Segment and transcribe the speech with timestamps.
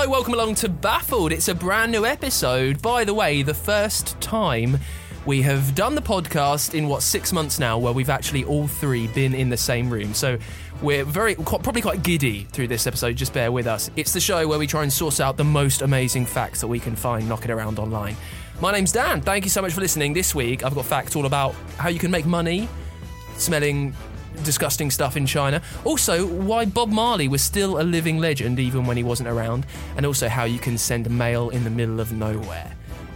[0.00, 1.30] Hello, welcome along to Baffled.
[1.30, 2.80] It's a brand new episode.
[2.80, 4.78] By the way, the first time
[5.26, 9.08] we have done the podcast in what six months now, where we've actually all three
[9.08, 10.14] been in the same room.
[10.14, 10.38] So
[10.80, 13.14] we're very quite, probably quite giddy through this episode.
[13.16, 13.90] Just bear with us.
[13.94, 16.80] It's the show where we try and source out the most amazing facts that we
[16.80, 18.16] can find knocking around online.
[18.58, 19.20] My name's Dan.
[19.20, 20.14] Thank you so much for listening.
[20.14, 22.70] This week I've got facts all about how you can make money
[23.36, 23.94] smelling
[24.42, 25.60] disgusting stuff in China.
[25.84, 30.06] Also, why Bob Marley was still a living legend even when he wasn't around, and
[30.06, 32.70] also how you can send mail in the middle of nowhere.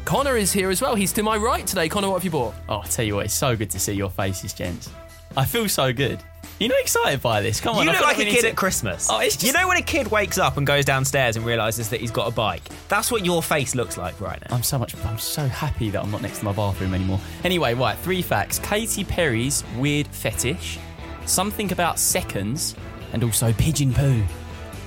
[0.04, 0.94] Connor is here as well.
[0.94, 1.88] He's to my right today.
[1.88, 2.54] Connor, what have you bought?
[2.68, 4.90] Oh, I tell you what, it's so good to see your faces, gents.
[5.36, 6.20] I feel so good.
[6.60, 7.60] You're not excited by this?
[7.60, 9.08] Come on, You I look feel like a kid to- at Christmas.
[9.10, 11.88] Oh, it's just- You know when a kid wakes up and goes downstairs and realizes
[11.88, 12.62] that he's got a bike?
[12.88, 14.54] That's what your face looks like right now.
[14.54, 14.94] I'm so much.
[15.04, 17.18] I'm so happy that I'm not next to my bathroom anymore.
[17.42, 20.78] Anyway, right, three facts: Katy Perry's weird fetish,
[21.26, 22.74] something about seconds,
[23.12, 24.22] and also pigeon poo.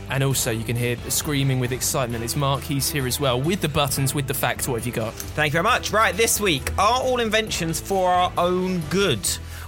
[0.09, 2.23] And also, you can hear screaming with excitement.
[2.23, 2.64] It's Mark.
[2.64, 4.67] He's here as well with the buttons, with the facts.
[4.67, 5.14] What have you got?
[5.14, 5.92] Thank you very much.
[5.92, 9.25] Right, this week, are all inventions for our own good?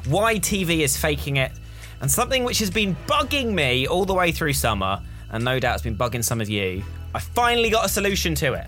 [0.07, 1.52] Why TV is faking it?
[1.99, 5.73] And something which has been bugging me all the way through summer, and no doubt
[5.73, 6.83] it's been bugging some of you.
[7.13, 8.67] I finally got a solution to it.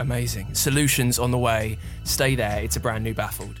[0.00, 0.52] Amazing.
[0.54, 1.78] Solutions on the way.
[2.02, 2.62] Stay there.
[2.64, 3.60] It's a brand new Baffled.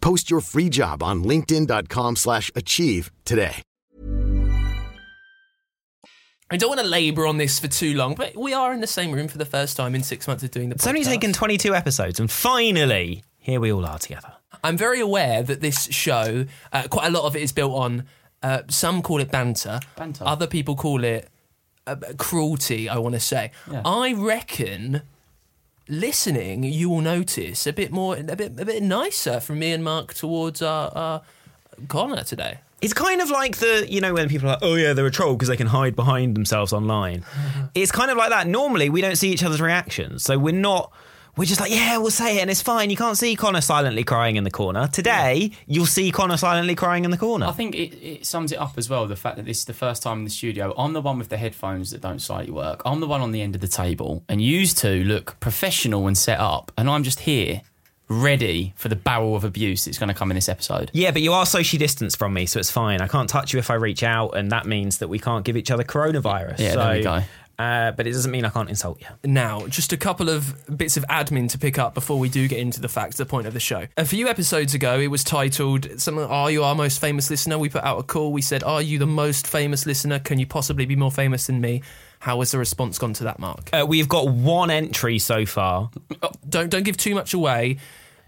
[0.00, 3.62] Post your free job on linkedin.com/achieve slash achieve today.
[6.52, 8.88] I don't want to labour on this for too long, but we are in the
[8.88, 11.32] same room for the first time in six months of doing the It's only taken
[11.32, 14.32] 22 episodes, and finally, here we all are together.
[14.64, 18.04] I'm very aware that this show, uh, quite a lot of it is built on.
[18.42, 19.80] Uh, some call it banter.
[19.96, 20.24] Banter.
[20.26, 21.28] Other people call it
[21.86, 22.88] uh, cruelty.
[22.88, 23.52] I want to say.
[23.70, 23.82] Yeah.
[23.84, 25.02] I reckon.
[25.90, 29.82] Listening, you will notice a bit more, a bit, a bit nicer from me and
[29.82, 31.22] Mark towards our, our
[31.88, 32.58] Connor today.
[32.80, 35.10] It's kind of like the, you know, when people are like, oh yeah, they're a
[35.10, 37.24] troll because they can hide behind themselves online.
[37.74, 38.46] it's kind of like that.
[38.46, 40.22] Normally, we don't see each other's reactions.
[40.22, 40.92] So we're not,
[41.36, 42.90] we're just like, yeah, we'll say it and it's fine.
[42.90, 44.88] You can't see Connor silently crying in the corner.
[44.88, 47.46] Today, you'll see Connor silently crying in the corner.
[47.46, 49.06] I think it, it sums it up as well.
[49.06, 50.74] The fact that this is the first time in the studio.
[50.76, 52.82] I'm the one with the headphones that don't slightly work.
[52.84, 56.16] I'm the one on the end of the table, and you two look professional and
[56.16, 57.62] set up, and I'm just here,
[58.08, 60.90] ready for the barrel of abuse that's going to come in this episode.
[60.92, 63.00] yeah, but you are socially distanced from me, so it's fine.
[63.00, 65.56] I can't touch you if I reach out, and that means that we can't give
[65.56, 66.58] each other coronavirus.
[66.58, 67.22] Yeah, so, there we go.
[67.60, 69.06] Uh, but it doesn't mean I can't insult you.
[69.22, 72.58] Now, just a couple of bits of admin to pick up before we do get
[72.58, 73.86] into the facts, the point of the show.
[73.98, 77.58] A few episodes ago, it was titled something, Are You Our Most Famous Listener?
[77.58, 78.32] We put out a call.
[78.32, 80.20] We said, Are you the most famous listener?
[80.20, 81.82] Can you possibly be more famous than me?
[82.20, 83.68] How has the response gone to that, Mark?
[83.74, 85.90] Uh, we've got one entry so far.
[86.48, 87.76] Don't don't give too much away,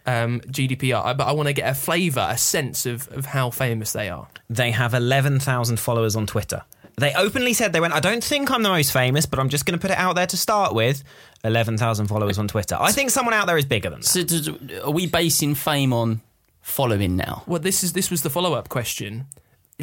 [0.04, 3.94] um, GDPR, but I want to get a flavour, a sense of, of how famous
[3.94, 4.28] they are.
[4.50, 6.64] They have 11,000 followers on Twitter.
[7.02, 9.66] They openly said they went, I don't think I'm the most famous, but I'm just
[9.66, 11.02] going to put it out there to start with.
[11.44, 12.76] 11,000 followers on Twitter.
[12.78, 14.06] I think someone out there is bigger than that.
[14.06, 14.48] So, does-
[14.82, 16.20] are we basing fame on
[16.60, 17.42] following now?
[17.46, 19.26] Well, this is this was the follow up question.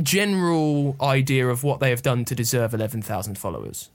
[0.01, 3.89] General idea of what they have done to deserve 11,000 followers.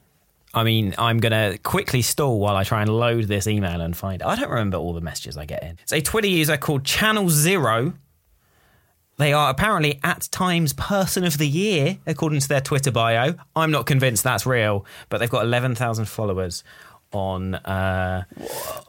[0.53, 3.97] I mean, I'm going to quickly stall while I try and load this email and
[3.97, 4.25] find it.
[4.27, 5.79] I don't remember all the messages I get in.
[5.83, 7.95] It's a Twitter user called Channel Zero.
[9.17, 13.35] They are apparently at times person of the year, according to their Twitter bio.
[13.55, 16.65] I'm not convinced that's real, but they've got 11,000 followers
[17.15, 18.25] on uh,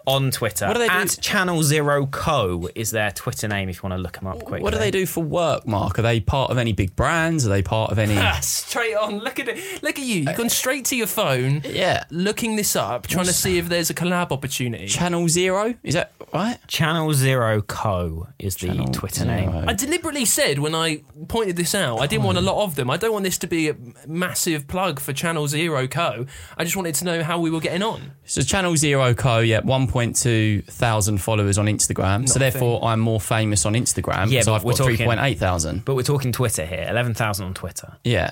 [0.05, 0.67] on Twitter.
[0.67, 0.93] What do they do?
[0.93, 4.39] At Channel Zero Co is their Twitter name if you want to look them up
[4.39, 4.61] quickly.
[4.63, 5.99] What do they do for work, Mark?
[5.99, 7.45] Are they part of any big brands?
[7.45, 8.15] Are they part of any?
[8.41, 9.19] Straight on.
[9.19, 9.83] Look at it.
[9.83, 10.21] Look at you.
[10.21, 11.61] You've gone straight to your phone.
[11.65, 12.03] Yeah.
[12.09, 14.87] Looking this up, trying to see if there's a collab opportunity.
[14.87, 15.75] Channel Zero?
[15.83, 16.57] Is that right?
[16.67, 19.49] Channel Zero Co is the Channel Twitter name.
[19.67, 22.89] I deliberately said when I pointed this out, I didn't want a lot of them.
[22.89, 23.75] I don't want this to be a
[24.07, 26.25] massive plug for Channel Zero Co.
[26.57, 28.11] I just wanted to know how we were getting on.
[28.25, 29.39] So Channel Zero Co.
[29.39, 32.27] Yeah, 1.2 thousand followers on Instagram.
[32.27, 34.77] so Not a therefore, I'm more famous on Instagram Yeah, because but I've we're got
[34.77, 35.85] talking- 3.8 thousand.
[35.85, 36.87] But we're talking Twitter here.
[36.89, 37.97] Eleven thousand on Twitter.
[38.03, 38.31] Yeah.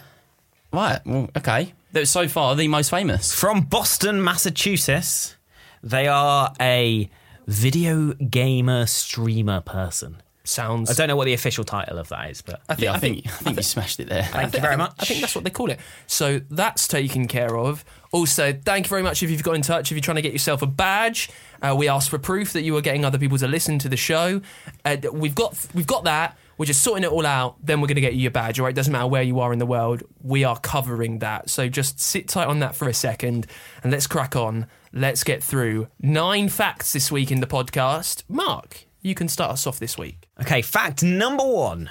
[0.72, 1.00] Right.
[1.06, 1.74] Well, okay.
[1.92, 3.32] They're so far the most famous.
[3.34, 5.36] From Boston, Massachusetts,
[5.84, 7.10] they are a
[7.46, 10.18] video gamer streamer person.
[10.46, 10.90] Sounds.
[10.90, 12.96] I don't know what the official title of that is, but I think, Yeah, I
[12.96, 14.24] I think think I think you smashed it there.
[14.24, 14.94] thank you very much.
[15.00, 15.80] I think that's what they call it.
[16.08, 17.86] So that's taken care of.
[18.14, 19.92] Also, thank you very much if you've got in touch.
[19.92, 21.30] If you're trying to get yourself a badge,
[21.62, 23.98] uh, we asked for proof that you were getting other people to listen to the
[23.98, 24.40] show.
[24.86, 26.38] Uh, we've got we've got that.
[26.58, 27.56] We're just sorting it all out.
[27.66, 28.60] Then we're going to get you your badge.
[28.60, 30.04] All right, doesn't matter where you are in the world.
[30.22, 31.50] We are covering that.
[31.50, 33.48] So just sit tight on that for a second,
[33.82, 34.68] and let's crack on.
[34.94, 38.24] Let's get through nine facts this week in the podcast.
[38.30, 40.28] Mark, you can start us off this week.
[40.40, 41.90] Okay, fact number one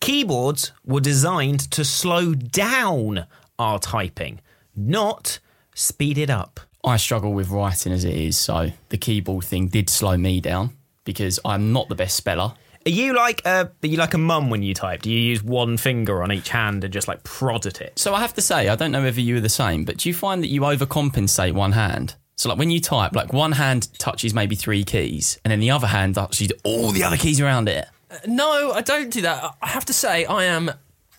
[0.00, 3.26] keyboards were designed to slow down
[3.58, 4.40] our typing,
[4.76, 5.38] not
[5.74, 6.60] speed it up.
[6.84, 10.76] I struggle with writing as it is, so the keyboard thing did slow me down
[11.04, 12.54] because I'm not the best speller.
[12.84, 15.02] Are you like a are you like a mum when you type?
[15.02, 17.96] Do you use one finger on each hand and just like prod at it?
[17.98, 20.08] So I have to say, I don't know whether you are the same, but do
[20.08, 22.16] you find that you overcompensate one hand?
[22.34, 25.70] So like when you type, like one hand touches maybe three keys, and then the
[25.70, 27.86] other hand touches all the other keys around it.
[28.10, 29.54] Uh, no, I don't do that.
[29.62, 30.72] I have to say, I am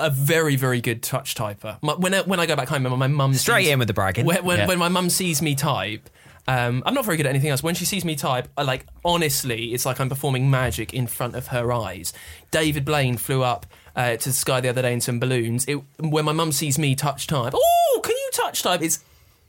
[0.03, 1.77] a very, very good touch typer.
[1.81, 3.87] My, when I, when I go back home, and my mum Straight sees, in with
[3.87, 4.25] the bragging.
[4.25, 4.67] When, when, Yeah.
[4.67, 6.09] when my mum sees me type,
[6.47, 7.63] um, I'm not very good at anything else.
[7.63, 11.35] When she sees me type, I like honestly, it's like I'm performing magic in front
[11.35, 12.11] of her eyes.
[12.51, 13.65] David Blaine flew up
[13.95, 15.65] uh, to the sky the other day in some balloons.
[15.65, 18.81] It, when my mum sees me touch type, oh, can you touch type?
[18.81, 18.99] It's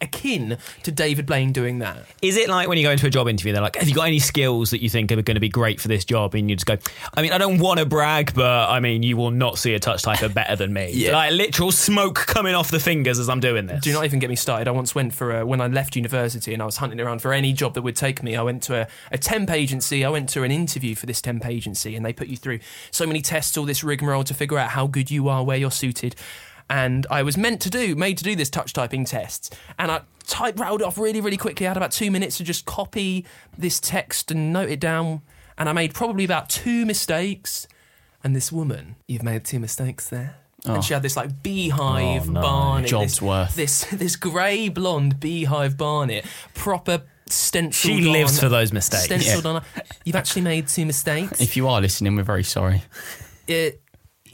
[0.01, 2.05] akin to David Blaine doing that.
[2.23, 4.07] Is it like when you go into a job interview, they're like, "Have you got
[4.07, 6.57] any skills that you think are going to be great for this job?" And you
[6.57, 6.77] just go,
[7.15, 9.79] "I mean, I don't want to brag, but I mean, you will not see a
[9.79, 11.13] touch typer better than me." Yeah.
[11.13, 13.83] Like literal smoke coming off the fingers as I'm doing this.
[13.83, 14.69] Do not even get me started.
[14.69, 17.33] I once went for a, when I left university and I was hunting around for
[17.33, 18.37] any job that would take me.
[18.37, 20.05] I went to a, a temp agency.
[20.05, 23.07] I went to an interview for this temp agency, and they put you through so
[23.07, 26.15] many tests, all this rigmarole to figure out how good you are, where you're suited.
[26.71, 30.01] And I was meant to do, made to do this touch typing test, and I
[30.27, 31.67] type rattled it off really, really quickly.
[31.67, 33.27] I had about two minutes to just copy
[33.59, 35.21] this text and note it down,
[35.59, 37.69] and I made probably about two mistakes.
[38.23, 40.37] And this woman, you've made two mistakes there.
[40.65, 42.41] And she had this like beehive Oh, no.
[42.41, 43.55] barnet, Job's this, worth.
[43.55, 46.25] this this grey blonde beehive barnet,
[46.55, 47.99] proper stenciled.
[47.99, 49.05] She lives on- for those mistakes.
[49.05, 49.63] Stenciled on.
[50.07, 51.43] You've actually made two mistakes.
[51.43, 52.83] If you are listening, we're very sorry.
[53.47, 53.73] Uh,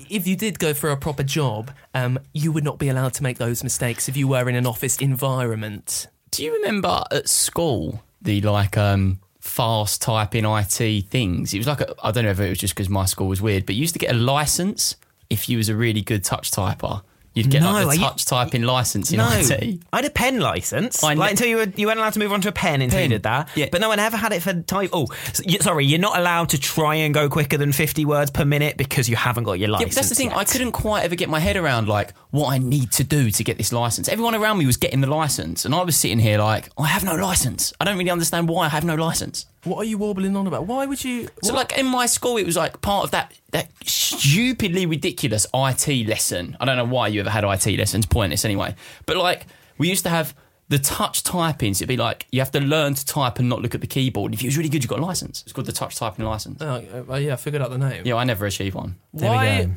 [0.09, 3.23] if you did go for a proper job, um, you would not be allowed to
[3.23, 6.07] make those mistakes if you were in an office environment.
[6.31, 11.53] Do you remember at school the like um fast typing IT things?
[11.53, 13.43] It was like a, I don't know if it was just because my school was
[13.43, 14.97] weird, but you used to get a license
[15.29, 17.03] if you was a really good touch typer.
[17.33, 19.79] You'd get No, like the you- touch typing license in No, IT.
[19.93, 21.05] I had a pen license.
[21.05, 23.01] I like until you were you weren't allowed to move on to a pen until
[23.03, 23.49] you did that.
[23.55, 23.67] Yeah.
[23.71, 24.91] But no one ever had it for type.
[24.93, 28.33] Oh, so you- sorry, you're not allowed to try and go quicker than 50 words
[28.33, 29.91] per minute because you haven't got your license.
[29.91, 30.31] but that's the thing.
[30.31, 30.39] yet.
[30.39, 33.45] I couldn't quite ever get my head around like what I need to do to
[33.45, 34.09] get this license.
[34.09, 37.05] Everyone around me was getting the license, and I was sitting here like, I have
[37.05, 37.73] no license.
[37.81, 39.47] I don't really understand why I have no license.
[39.65, 40.67] What are you warbling on about?
[40.67, 41.29] Why would you?
[41.43, 45.47] So, what- like in my school, it was like part of that that stupidly ridiculous
[45.55, 46.57] IT lesson.
[46.61, 48.07] I don't know why you ever had IT lessons.
[48.07, 48.75] Pointless anyway.
[49.07, 49.47] But like
[49.79, 50.35] we used to have
[50.69, 51.73] the touch typing.
[51.73, 54.33] It'd be like you have to learn to type and not look at the keyboard.
[54.33, 55.43] If you was really good, you got a license.
[55.43, 56.63] It's called the touch typing license.
[56.63, 58.03] Oh, uh, yeah, I figured out the name.
[58.07, 58.97] Yeah, I never achieved one.
[59.13, 59.71] There we why?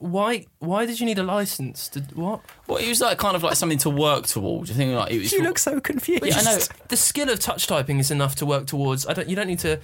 [0.00, 0.06] Go.
[0.08, 0.46] Why?
[0.58, 1.88] Why did you need a license?
[1.90, 2.40] To what?
[2.66, 4.70] Well, it was like kind of like something to work towards.
[4.70, 5.32] I think like it was.
[5.32, 6.24] You look so confused.
[6.24, 6.58] Yeah, I know.
[6.88, 9.06] The skill of touch typing is enough to work towards.
[9.06, 9.28] I don't.
[9.28, 9.80] You don't need to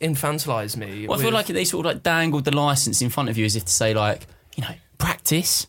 [0.00, 1.06] infantilize me.
[1.06, 3.38] Well, I feel with- like they sort of like dangled the license in front of
[3.38, 4.26] you as if to say like,
[4.56, 5.66] you know, practice.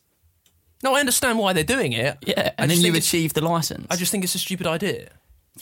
[0.83, 2.17] No, I understand why they're doing it.
[2.25, 3.87] Yeah, I and then just you think it's- achieve the license.
[3.89, 5.09] I just think it's a stupid idea.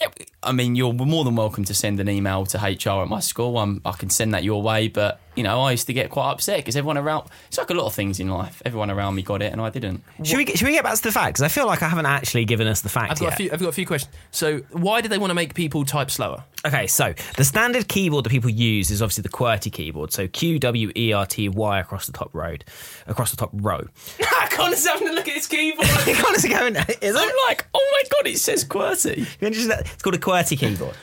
[0.00, 0.08] Yeah,
[0.42, 3.58] I mean, you're more than welcome to send an email to HR at my school.
[3.58, 6.30] I'm, I can send that your way, but you know, I used to get quite
[6.30, 7.28] upset because everyone around.
[7.48, 8.60] It's like a lot of things in life.
[8.64, 10.02] Everyone around me got it, and I didn't.
[10.22, 11.40] Should we, get, should we get back to the facts?
[11.40, 13.32] 'Cause I feel like I haven't actually given us the fact I've got yet.
[13.32, 13.50] a few.
[13.52, 14.14] I've got a few questions.
[14.30, 16.44] So, why do they want to make people type slower?
[16.66, 20.12] Okay, so the standard keyboard that people use is obviously the QWERTY keyboard.
[20.12, 22.64] So Q W E R T Y across the top road,
[23.08, 23.84] across the top row.
[24.50, 25.88] Connor's having a look at his keyboard.
[26.26, 27.34] Honestly, going, is I'm it?
[27.48, 29.18] like, oh my god, it says QWERTY.
[29.18, 30.94] You can just- It's called a QWERTY keyboard.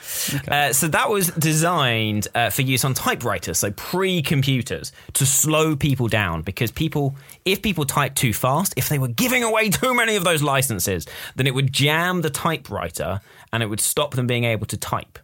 [0.48, 3.70] Uh, so that was designed uh, for use on typewriters, so
[4.22, 9.08] pre-computers, to slow people down because people, if people type too fast, if they were
[9.08, 13.20] giving away too many of those licenses, then it would jam the typewriter
[13.52, 15.18] and it would stop them being able to type.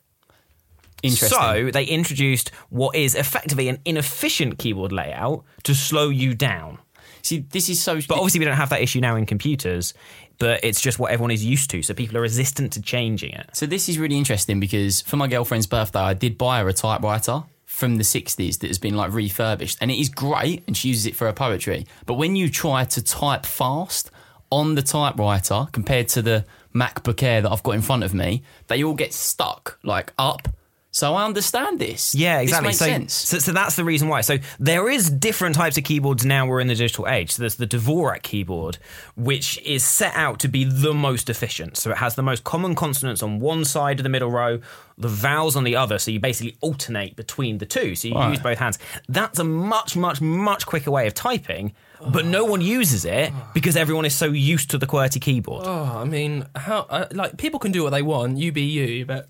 [1.05, 6.79] So they introduced what is effectively an inefficient keyboard layout to slow you down.
[7.23, 8.01] See, this is so.
[8.09, 9.95] But obviously, we don't have that issue now in computers.
[10.39, 13.49] But it's just what everyone is used to, so people are resistant to changing it.
[13.55, 16.75] So this is really interesting because for my girlfriend's birthday, I did buy her a
[16.75, 20.89] typewriter from the 60s that has been like refurbished and it is great and she
[20.89, 21.87] uses it for her poetry.
[22.07, 24.11] But when you try to type fast
[24.51, 28.43] on the typewriter compared to the MacBook Air that I've got in front of me,
[28.69, 30.49] they all get stuck like up.
[30.97, 32.15] So I understand this.
[32.15, 32.71] Yeah, exactly.
[32.71, 33.13] This so, sense.
[33.13, 34.23] so, so that's the reason why.
[34.23, 36.47] So there is different types of keyboards now.
[36.47, 37.33] We're in the digital age.
[37.33, 38.79] So there's the Dvorak keyboard,
[39.15, 41.77] which is set out to be the most efficient.
[41.77, 44.59] So it has the most common consonants on one side of the middle row,
[44.97, 45.99] the vowels on the other.
[45.99, 47.95] So you basically alternate between the two.
[47.95, 48.31] So you Right.
[48.31, 48.79] use both hands.
[49.07, 51.75] That's a much, much, much quicker way of typing.
[52.11, 55.67] But no one uses it because everyone is so used to the QWERTY keyboard.
[55.67, 59.05] Oh, I mean, how uh, like people can do what they want, you be you,
[59.05, 59.29] but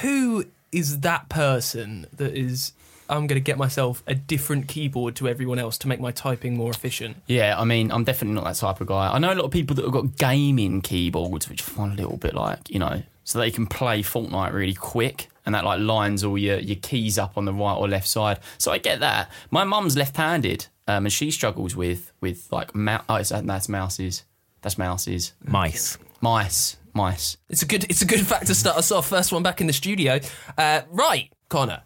[0.00, 2.72] who is that person that is
[3.10, 6.56] I'm going to get myself a different keyboard to everyone else to make my typing
[6.56, 7.16] more efficient?
[7.26, 9.10] Yeah, I mean, I'm definitely not that type of guy.
[9.10, 11.96] I know a lot of people that have got gaming keyboards, which I find a
[11.96, 15.80] little bit like, you know, so they can play Fortnite really quick and that like
[15.80, 18.38] lines all your, your keys up on the right or left side.
[18.58, 19.30] So I get that.
[19.50, 24.24] My mum's left-handed, um, and she struggles with with like mou- oh, it's, that's mouses,
[24.60, 25.96] that's mouses, Mice.
[26.20, 27.36] mice, mice.
[27.48, 29.08] It's a good it's a good fact to start us off.
[29.08, 30.20] First one back in the studio.
[30.56, 31.82] Uh, right, Connor.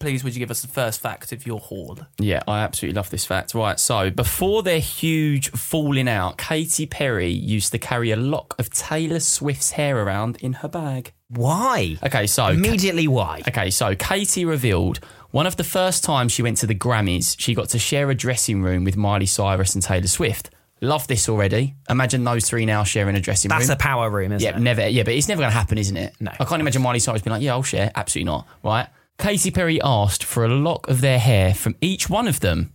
[0.00, 1.98] Please, would you give us the first fact of your haul?
[2.18, 3.54] Yeah, I absolutely love this fact.
[3.54, 8.70] Right, so before their huge falling out, Katy Perry used to carry a lock of
[8.70, 11.12] Taylor Swift's hair around in her bag.
[11.28, 11.96] Why?
[12.02, 13.42] Okay, so Immediately, why?
[13.48, 17.54] Okay, so Katy revealed one of the first times she went to the Grammys, she
[17.54, 20.50] got to share a dressing room with Miley Cyrus and Taylor Swift.
[20.84, 21.74] Love this already.
[21.88, 23.58] Imagine those three now sharing a dressing room.
[23.58, 23.76] That's room.
[23.76, 24.60] a power room, isn't yeah, it?
[24.60, 24.86] never.
[24.88, 26.14] Yeah, but it's never going to happen, isn't it?
[26.20, 26.32] No.
[26.38, 28.46] I can't imagine Miley Cyrus being like, "Yeah, I'll share." Absolutely not.
[28.62, 28.88] Right?
[29.18, 32.72] Katy Perry asked for a lock of their hair from each one of them,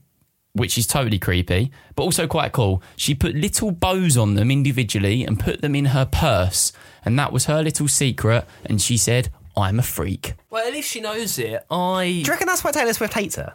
[0.53, 2.81] which is totally creepy, but also quite cool.
[2.95, 6.71] She put little bows on them individually and put them in her purse,
[7.03, 8.45] and that was her little secret.
[8.65, 11.63] And she said, "I'm a freak." Well, at least she knows it.
[11.69, 13.53] I Do you reckon that's why Taylor Swift hates her?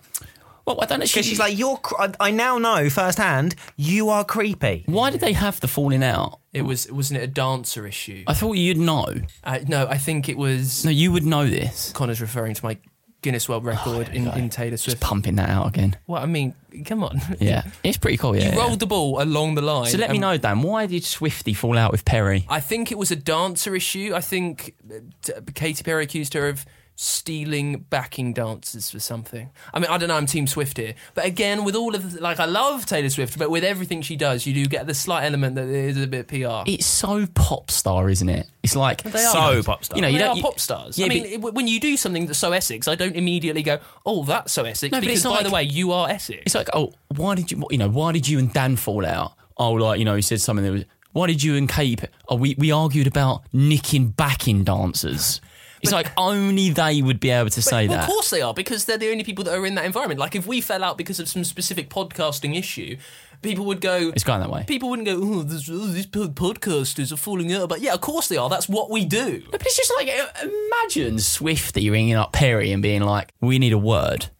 [0.66, 1.04] Well, I don't know.
[1.04, 1.76] Because she's like, you're.
[1.76, 4.84] Cr- I- I now know firsthand you are creepy.
[4.86, 6.40] Why did they have the falling out?
[6.52, 8.24] it was wasn't it a dancer issue?
[8.26, 9.06] I thought you'd know.
[9.42, 10.84] Uh, no, I think it was.
[10.84, 11.92] No, you would know this.
[11.92, 12.78] Connor's referring to my
[13.22, 14.98] Guinness World Record in, in Taylor Swift.
[14.98, 15.96] Just pumping that out again.
[16.06, 16.54] Well, I mean,
[16.84, 17.20] come on.
[17.40, 18.36] Yeah, it's pretty cool.
[18.36, 18.44] Yeah.
[18.44, 18.58] You yeah.
[18.58, 19.90] rolled the ball along the line.
[19.90, 20.62] So let me and know, Dan.
[20.62, 22.46] Why did Swifty fall out with Perry?
[22.48, 24.12] I think it was a dancer issue.
[24.14, 26.64] I think uh, t- Katy Perry accused her of
[26.96, 29.50] stealing backing dancers for something.
[29.72, 30.16] I mean, I don't know.
[30.16, 33.38] I'm Team Swift here, but again, with all of the, like, I love Taylor Swift,
[33.38, 36.06] but with everything she does, you do get the slight element that it is a
[36.06, 36.62] bit PR.
[36.70, 38.46] It's so pop star, isn't it?
[38.62, 39.32] It's like They are.
[39.32, 39.96] So pop star.
[39.96, 40.98] You know, you they don't are you- pop stars.
[40.98, 43.78] Yeah, I mean, but- when you do something that's so Essex, I don't immediately go,
[44.06, 46.42] "Oh, that's so Essex," No, but because it's by like- the way, you are Essex.
[46.46, 47.64] It's like, oh, why did you?
[47.70, 49.32] You know, why did you and Dan fall out?
[49.56, 50.84] Oh, like you know, he said something that was.
[51.12, 52.02] Why did you and Kate?
[52.28, 55.40] Oh, we we argued about nicking backing dancers.
[55.84, 58.04] It's like only they would be able to say well, that.
[58.04, 60.18] Of course they are, because they're the only people that are in that environment.
[60.18, 62.96] Like if we fell out because of some specific podcasting issue,
[63.42, 64.10] people would go.
[64.14, 64.64] It's going that way.
[64.66, 67.68] People wouldn't go, oh, this, oh, these podcasters are falling out.
[67.68, 68.48] But yeah, of course they are.
[68.48, 69.42] That's what we do.
[69.50, 73.72] But it's just like uh, imagine Swifty ringing up Perry and being like, "We need
[73.72, 74.30] a word,"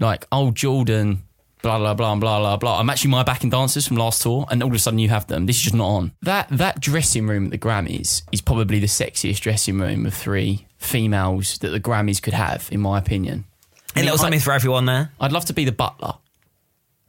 [0.00, 1.22] like, "Oh, Jordan."
[1.62, 2.78] Blah blah blah blah blah blah.
[2.78, 5.26] I'm actually my backing dancers from last tour, and all of a sudden you have
[5.26, 5.46] them.
[5.46, 6.12] This is just not on.
[6.22, 10.66] That that dressing room at the Grammys is probably the sexiest dressing room of three
[10.78, 13.44] females that the Grammys could have, in my opinion.
[13.96, 15.10] A little I- something for everyone there.
[15.20, 16.14] I'd love to be the butler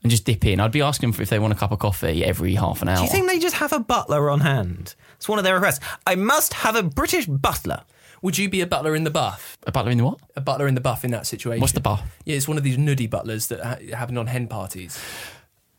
[0.02, 0.60] and just dip in.
[0.62, 2.98] I'd be asking for if they want a cup of coffee every half an hour.
[2.98, 4.96] Do you think they just have a butler on hand?
[5.18, 5.82] It's one of their requests.
[6.06, 7.82] I must have a British butler.
[8.22, 9.58] Would you be a butler in the buff?
[9.66, 10.20] a butler in the what?
[10.36, 11.62] A butler in the buff in that situation?
[11.62, 12.02] What's the buff?
[12.26, 15.00] Yeah, it's one of these nuddy butlers that ha- happen on hen parties.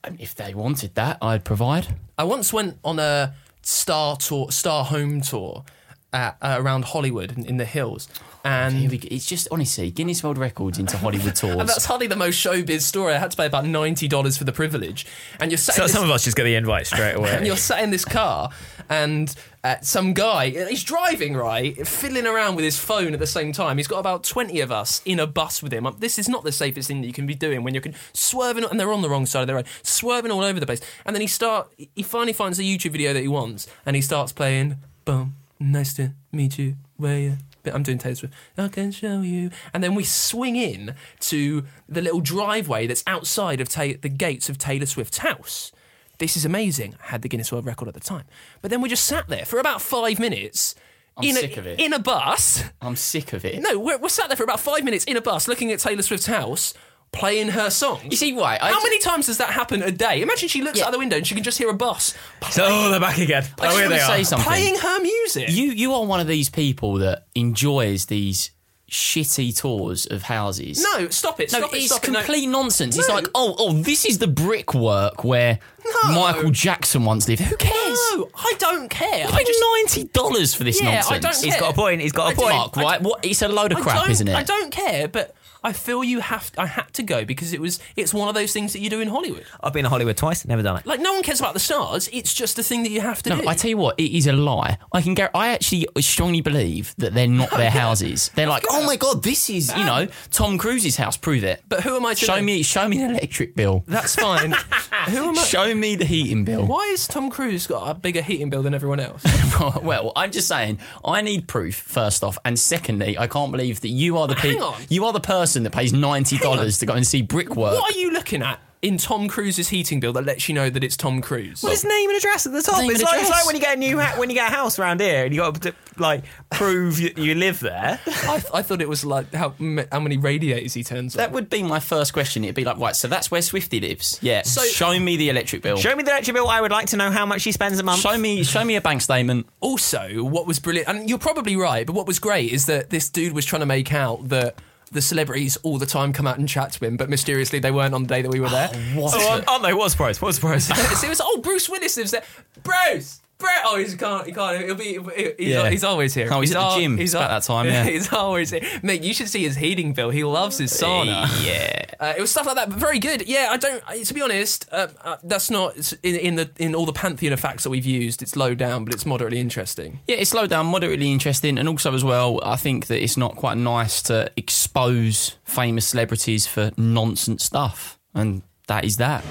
[0.04, 1.88] And if they wanted that, I'd provide.
[2.16, 5.64] I once went on a star tour, star home tour,
[6.12, 8.08] at, uh, around Hollywood in, in the hills,
[8.44, 9.08] and Here we go.
[9.10, 11.56] It's just honestly Guinness World Records into Hollywood tours.
[11.58, 13.12] and that's hardly the most showbiz story.
[13.12, 15.04] I had to pay about ninety dollars for the privilege,
[15.38, 17.32] and you're sat So in this- some of us just get the invite straight away.
[17.32, 18.48] and you're sat in this car,
[18.88, 19.34] and
[19.68, 23.76] uh, some guy, he's driving, right, fiddling around with his phone at the same time.
[23.76, 25.86] He's got about 20 of us in a bus with him.
[25.98, 28.64] This is not the safest thing that you can be doing when you're con- swerving,
[28.64, 30.80] and they're on the wrong side of the road, swerving all over the place.
[31.04, 34.00] And then he start, he finally finds a YouTube video that he wants, and he
[34.00, 37.36] starts playing, boom, nice to meet you, where you?
[37.66, 38.34] I'm doing Taylor Swift.
[38.56, 39.50] I can show you.
[39.74, 44.48] And then we swing in to the little driveway that's outside of Ta- the gates
[44.48, 45.72] of Taylor Swift's house
[46.18, 46.94] this is amazing.
[47.02, 48.24] I had the Guinness World Record at the time.
[48.62, 50.74] But then we just sat there for about five minutes
[51.16, 51.80] I'm in, sick a, of it.
[51.80, 52.64] in a bus.
[52.80, 53.60] I'm sick of it.
[53.60, 56.02] No, we're, we're sat there for about five minutes in a bus looking at Taylor
[56.02, 56.74] Swift's house,
[57.12, 58.04] playing her songs.
[58.04, 58.58] You see, why?
[58.60, 60.20] I How many times does that happen a day?
[60.22, 60.86] Imagine she looks Yeah.
[60.86, 62.14] out the window and she can just hear a bus
[62.50, 63.44] So oh, they're back again.
[63.44, 64.16] I Oh, just here want they to are.
[64.16, 64.46] say something.
[64.46, 65.48] playing her music.
[65.50, 68.50] You you are one of these people that enjoys these
[68.90, 70.82] shitty tours of houses.
[70.82, 71.52] no, stop it.
[71.52, 71.74] No, it.
[71.74, 72.10] it's Stop it.
[72.10, 72.18] No.
[72.20, 72.96] complete nonsense.
[72.96, 76.12] It's like, oh, oh, this is the brickwork where No.
[76.12, 77.42] Michael Jackson once lived.
[77.42, 77.98] Who cares?
[78.14, 79.26] No, I don't care.
[79.26, 79.64] I I paid just.
[79.76, 81.22] ninety dollars for this Yeah, I nonsense.
[81.22, 81.60] don't He's care.
[81.60, 82.00] got a point.
[82.00, 82.54] He's got a I point.
[82.56, 83.02] Mark, right?
[83.02, 83.24] What?
[83.24, 84.34] It's a load of I crap, isn't it?
[84.34, 86.50] I don't care, but I feel you have.
[86.56, 87.80] I had to go because it was.
[87.96, 89.44] It's one of those things that you do in Hollywood.
[89.62, 90.44] I've been to Hollywood twice.
[90.44, 90.86] Never done it.
[90.86, 92.08] Like no one cares about the stars.
[92.12, 93.48] It's just a thing that you have to No, do.
[93.48, 94.78] I tell you what, it is a lie.
[94.92, 98.30] I can gar- I actually strongly believe that they're not their houses.
[98.34, 101.16] They're like, oh my god, this is you know Tom Cruise's house.
[101.16, 101.62] Prove it.
[101.68, 102.42] but who am I to Show know?
[102.42, 103.84] me, show me the electric bill.
[103.86, 104.52] That's fine.
[105.08, 105.42] who am I?
[105.42, 106.66] Show me the heating bill.
[106.66, 109.22] Why has Tom Cruise got a bigger heating bill than everyone else?
[109.82, 113.88] well, I'm just saying, I need proof first off, and secondly, I can't believe that
[113.88, 114.56] you are the pe-
[114.88, 117.74] you are the person that pays ninety dollars to go and see brickwork.
[117.74, 120.84] what are you looking at in Tom Cruise's heating bill that lets you know that
[120.84, 121.64] it's Tom Cruise?
[121.64, 122.78] Well, his name and address at the top.
[122.80, 123.40] Name It's and like, it's address.
[123.40, 125.34] like when you get a new ha- when you get a house around here and
[125.34, 127.98] you got to like prove you, you live there.
[128.06, 131.18] I, I thought it was like how m- how many radiators he turns on.
[131.18, 132.44] that would be my first question.
[132.44, 134.16] It'd be like, right, so that's where Swifty lives.
[134.22, 134.42] Yeah.
[134.42, 135.76] So- show me the electric bill.
[135.76, 136.46] Show me the electric bill.
[136.48, 138.00] I would like to know how much he spends a month.
[138.00, 139.48] Show me, show me a bank statement.
[139.58, 143.08] also, what was brilliant, and you're probably right, but what was great is that this
[143.08, 144.54] dude was trying to make out that
[144.90, 147.94] the celebrities all the time come out and chat to him, but mysteriously they weren't
[147.94, 148.70] on the day that we were there.
[148.72, 149.14] Oh, what?
[149.16, 149.74] Oh, aren't- aren't they?
[149.74, 150.20] What a surprise!
[150.20, 150.64] What a surprise!
[150.66, 150.74] so
[151.06, 152.22] it was, oh, Bruce Willis lives there.
[152.62, 153.20] Bruce!
[153.38, 153.50] Bruce!
[153.64, 154.98] Oh, he's can't, he can't, he'll be,
[155.38, 155.70] he's, Yeah.
[155.70, 156.28] he's always here.
[156.32, 156.94] Oh, he's at the al- gym.
[156.98, 157.84] About that time, yeah.
[157.84, 158.62] he's always here.
[158.82, 160.10] Mate, you should see his heating bill.
[160.10, 161.28] He loves his sauna.
[161.46, 161.84] Yeah.
[162.00, 163.28] Uh, it was stuff like that, but very good.
[163.28, 163.82] Yeah, I don't.
[163.86, 166.92] I- To be honest, uh, uh, that's not it's in, in the in all the
[166.92, 168.22] pantheon of facts that we've used.
[168.22, 170.00] It's low down, but it's moderately interesting.
[170.08, 173.36] Yeah, it's slowed down, moderately interesting, and also as well, I think that it's not
[173.36, 179.24] quite nice to expose famous celebrities for nonsense stuff, and that is that.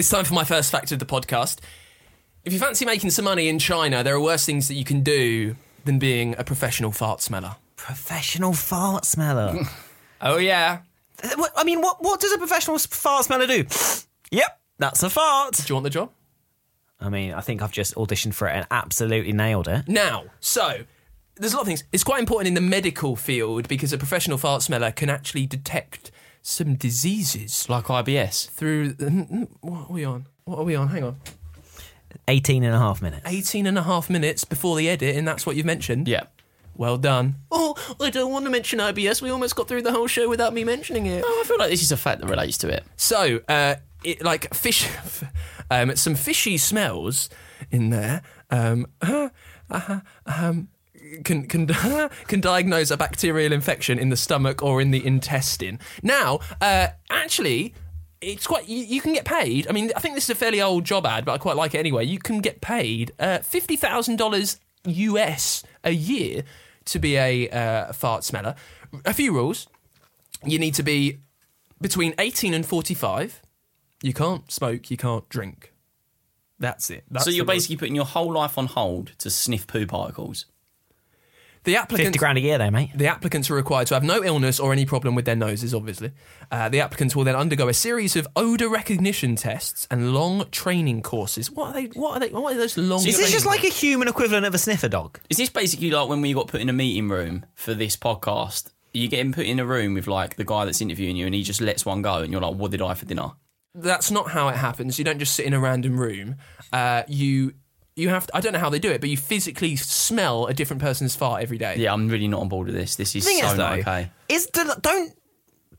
[0.00, 1.58] It's time for my first fact of the podcast.
[2.42, 5.02] If you fancy making some money in China, there are worse things that you can
[5.02, 7.56] do than being a professional fart smeller.
[7.76, 9.58] professional fart smeller.
[10.22, 10.78] Oh yeah.
[11.36, 13.64] What- I mean, what what does a professional s- fart smeller do?
[14.30, 15.56] Yep, that's a fart.
[15.56, 16.10] Do you want the job?
[16.98, 19.86] I mean, I think I've just auditioned for it and absolutely nailed it.
[19.86, 20.84] Now, so
[21.36, 21.84] there's a lot of things.
[21.92, 26.10] It's quite important in the medical field because a professional fart smeller can actually detect
[26.42, 28.48] some diseases Like IBS.
[28.50, 28.90] through.
[29.60, 30.26] What are we on?
[30.44, 30.88] What are we on?
[30.88, 31.16] Hang on.
[32.28, 33.22] 18 and a half minutes.
[33.26, 36.08] 18 and a half minutes before the edit, and that's what you've mentioned.
[36.08, 36.24] Yeah.
[36.76, 37.36] Well done.
[37.50, 39.20] Oh, I don't want to mention IBS.
[39.20, 41.22] We almost got through the whole show without me mentioning it.
[41.26, 42.84] Oh, I feel like this is a fact that relates to it.
[42.96, 44.88] So, uh, it, like fish,
[45.70, 47.28] um, some fishy smells
[47.70, 48.22] in there.
[48.50, 50.68] Um, uh, um,
[51.24, 51.66] can can
[52.28, 55.78] can diagnose a bacterial infection in the stomach or in the intestine.
[56.02, 57.74] Now, uh, actually.
[58.22, 58.68] It's quite.
[58.68, 59.66] You, you can get paid.
[59.66, 61.74] I mean, I think this is a fairly old job ad, but I quite like
[61.74, 62.04] it anyway.
[62.04, 66.44] You can get paid uh, fifty thousand dollars US a year
[66.84, 68.56] to be a uh, fart smeller.
[69.06, 69.68] A few rules:
[70.44, 71.20] you need to be
[71.80, 73.42] between 18 and 45.
[74.02, 75.72] You can't smoke, you can't drink.
[76.58, 77.04] That's it.
[77.10, 80.46] That's so you're basically putting your whole life on hold to sniff poo particles.
[81.64, 82.18] The 50 applicants.
[82.18, 82.90] grand a year, though, mate.
[82.94, 86.12] The applicants are required to have no illness or any problem with their noses, obviously.
[86.50, 91.02] Uh, the applicants will then undergo a series of odor recognition tests and long training
[91.02, 91.50] courses.
[91.50, 91.86] What are they?
[91.88, 92.28] What are they?
[92.30, 93.06] What are those long?
[93.06, 95.20] Is this just like a human equivalent of a sniffer dog?
[95.28, 98.70] Is this basically like when we got put in a meeting room for this podcast?
[98.92, 101.34] You get him put in a room with like the guy that's interviewing you, and
[101.34, 103.32] he just lets one go, and you're like, "What did I for dinner?"
[103.74, 104.98] That's not how it happens.
[104.98, 106.36] You don't just sit in a random room.
[106.72, 107.52] Uh, you
[108.00, 108.26] you have.
[108.26, 111.14] To, I don't know how they do it, but you physically smell a different person's
[111.14, 111.76] fart every day.
[111.76, 112.96] Yeah, I'm really not on board with this.
[112.96, 114.10] This is thing so is, not though, okay.
[114.28, 115.12] is do, don't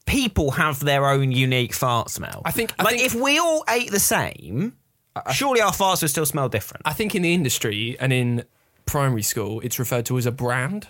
[0.06, 2.42] people have their own unique fart smell?
[2.46, 4.74] I think- I like think- if we all ate the same,
[5.34, 6.84] Surely our farts would still smell different.
[6.86, 8.46] I think in the industry and in
[8.86, 10.88] primary school, it's referred to as a brand.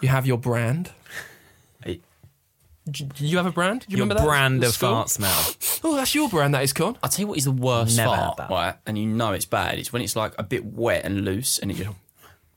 [0.00, 0.92] You have your brand.
[2.96, 3.04] Hey.
[3.04, 3.80] Do do you have a brand?
[3.80, 4.26] Do you Your remember that?
[4.28, 4.90] brand of school?
[4.90, 5.54] fart smell.
[5.82, 6.52] Oh, that's your brand.
[6.54, 6.98] That is con.
[7.02, 8.50] I'll tell you what is the worst Never fart, had that.
[8.54, 8.74] right?
[8.86, 9.78] And you know it's bad.
[9.78, 11.88] It's when it's like a bit wet and loose, and it just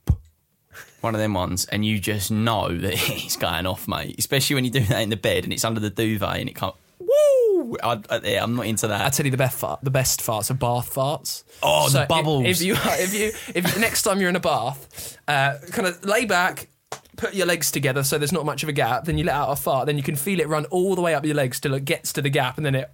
[1.00, 4.16] one of them ones, and you just know that it's going off, mate.
[4.18, 6.54] Especially when you do that in the bed and it's under the duvet and it
[6.56, 6.74] can't.
[6.98, 7.76] Woo!
[7.82, 9.00] I, I, yeah, I'm not into that.
[9.00, 9.12] I that.
[9.14, 11.44] tell you the best fart, the best farts are bath farts.
[11.62, 12.44] Oh, the if- bubbles.
[12.46, 16.24] If, you, if you, if next time you're in a bath, uh, kind of lay
[16.26, 16.68] back,
[17.16, 19.04] put your legs together so there's not much of a gap.
[19.04, 19.86] Then you let out a fart.
[19.86, 22.12] Then you can feel it run all the way up your legs till it gets
[22.14, 22.90] to the gap, and then it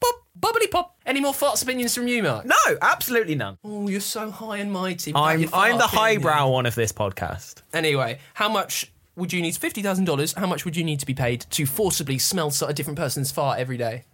[0.00, 0.96] pop, bubbly pop.
[1.04, 2.44] Any more farts opinions from you, Mark?
[2.46, 3.58] No, absolutely none.
[3.64, 5.12] Oh, you're so high and mighty.
[5.14, 7.62] I'm I'm the highbrow one of this podcast.
[7.72, 9.56] Anyway, how much would you need?
[9.56, 10.32] Fifty thousand dollars.
[10.32, 13.58] How much would you need to be paid to forcibly smell a different person's fart
[13.58, 14.04] every day?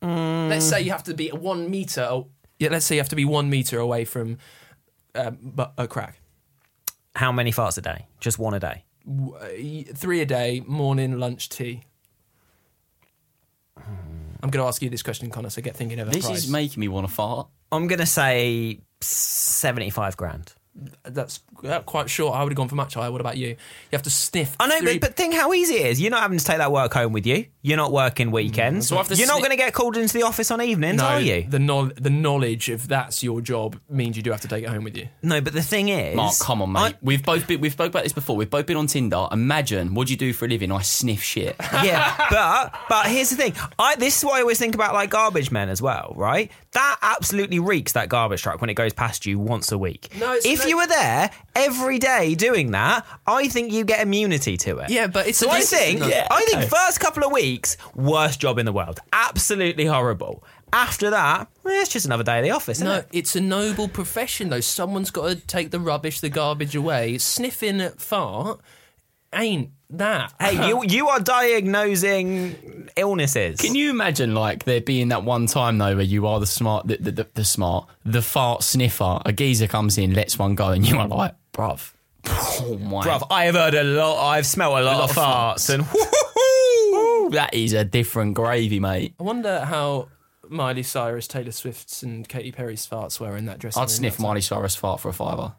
[0.00, 2.22] Let's say you have to be one meter.
[2.58, 4.38] Yeah, let's say you have to be one meter away from
[5.14, 6.20] um, a crack.
[7.18, 8.06] How many farts a day?
[8.20, 8.84] Just one a day.
[9.10, 11.82] Uh, Three a day, morning, lunch, tea.
[13.76, 15.50] I'm going to ask you this question, Connor.
[15.50, 16.44] So get thinking of a This price.
[16.44, 17.48] is making me want to fart.
[17.72, 20.54] I'm gonna say seventy-five grand.
[21.04, 22.34] That's uh, quite short.
[22.36, 23.10] I would have gone for much higher.
[23.10, 23.48] What about you?
[23.48, 23.56] You
[23.92, 24.54] have to sniff.
[24.60, 26.00] I know, three- but, but think how easy it is.
[26.00, 27.46] You're not having to take that work home with you.
[27.62, 28.88] You're not working weekends.
[28.88, 30.98] So I have to You're not going to get called into the office on evenings,
[30.98, 31.46] no, are you?
[31.48, 34.68] the knowl- the knowledge of that's your job means you do have to take it
[34.70, 35.08] home with you.
[35.22, 36.80] No, but the thing is, Mark, come on, mate.
[36.80, 38.36] I- we've both been, we've spoke about this before.
[38.36, 39.26] We've both been on Tinder.
[39.32, 40.70] Imagine what do you do for a living?
[40.72, 41.56] I sniff shit.
[41.82, 43.54] yeah, but but here's the thing.
[43.78, 46.50] I this is why I always think about like garbage men as well, right?
[46.72, 50.08] That absolutely reeks that garbage truck when it goes past you once a week.
[50.18, 54.00] No, it's- if no- you were there every day doing that, I think you get
[54.00, 54.90] immunity to it.
[54.90, 56.06] Yeah, but it's so a I dis- think no.
[56.30, 60.44] I think first couple of weeks worst job in the world, absolutely horrible.
[60.72, 62.78] After that, well, it's just another day at the office.
[62.78, 63.08] Isn't No, it?
[63.10, 64.60] it's a noble profession though.
[64.60, 67.16] Someone's got to take the rubbish, the garbage away.
[67.18, 68.60] Sniffing at fart
[69.32, 70.32] ain't that.
[70.40, 73.60] Hey, you you are diagnosing illnesses.
[73.60, 76.86] Can you imagine like there being that one time though where you are the smart,
[76.86, 79.20] the, the, the, the smart, the fart sniffer?
[79.24, 81.92] A geezer comes in, lets one go, and you are like, bruv,
[82.26, 84.28] oh my, Bruv, I have heard a lot.
[84.28, 85.84] I've smelled a lot, lot of of farts, and
[87.32, 89.14] that is a different gravy, mate.
[89.18, 90.08] I wonder how
[90.48, 94.12] Miley Cyrus, Taylor Swift's, and Katy Perry's farts were in that dressing I'd room sniff
[94.14, 94.28] that time.
[94.28, 95.54] Miley Cyrus fart for a fiver.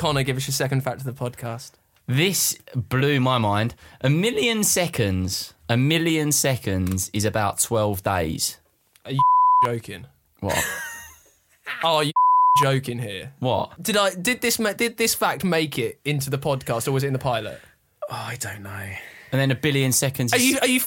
[0.00, 1.72] Connor, give us your second fact of the podcast.
[2.06, 3.74] This blew my mind.
[4.00, 8.58] A million seconds, a million seconds is about twelve days.
[9.04, 9.20] Are you
[9.66, 10.06] joking?
[10.40, 10.56] What?
[11.84, 12.12] Are you
[12.62, 13.34] joking here?
[13.40, 13.80] what?
[13.82, 17.04] Did I did this ma- did this fact make it into the podcast or was
[17.04, 17.60] it in the pilot?
[18.10, 18.70] oh, I don't know.
[19.32, 20.32] And then a billion seconds.
[20.32, 20.80] Are is- you are you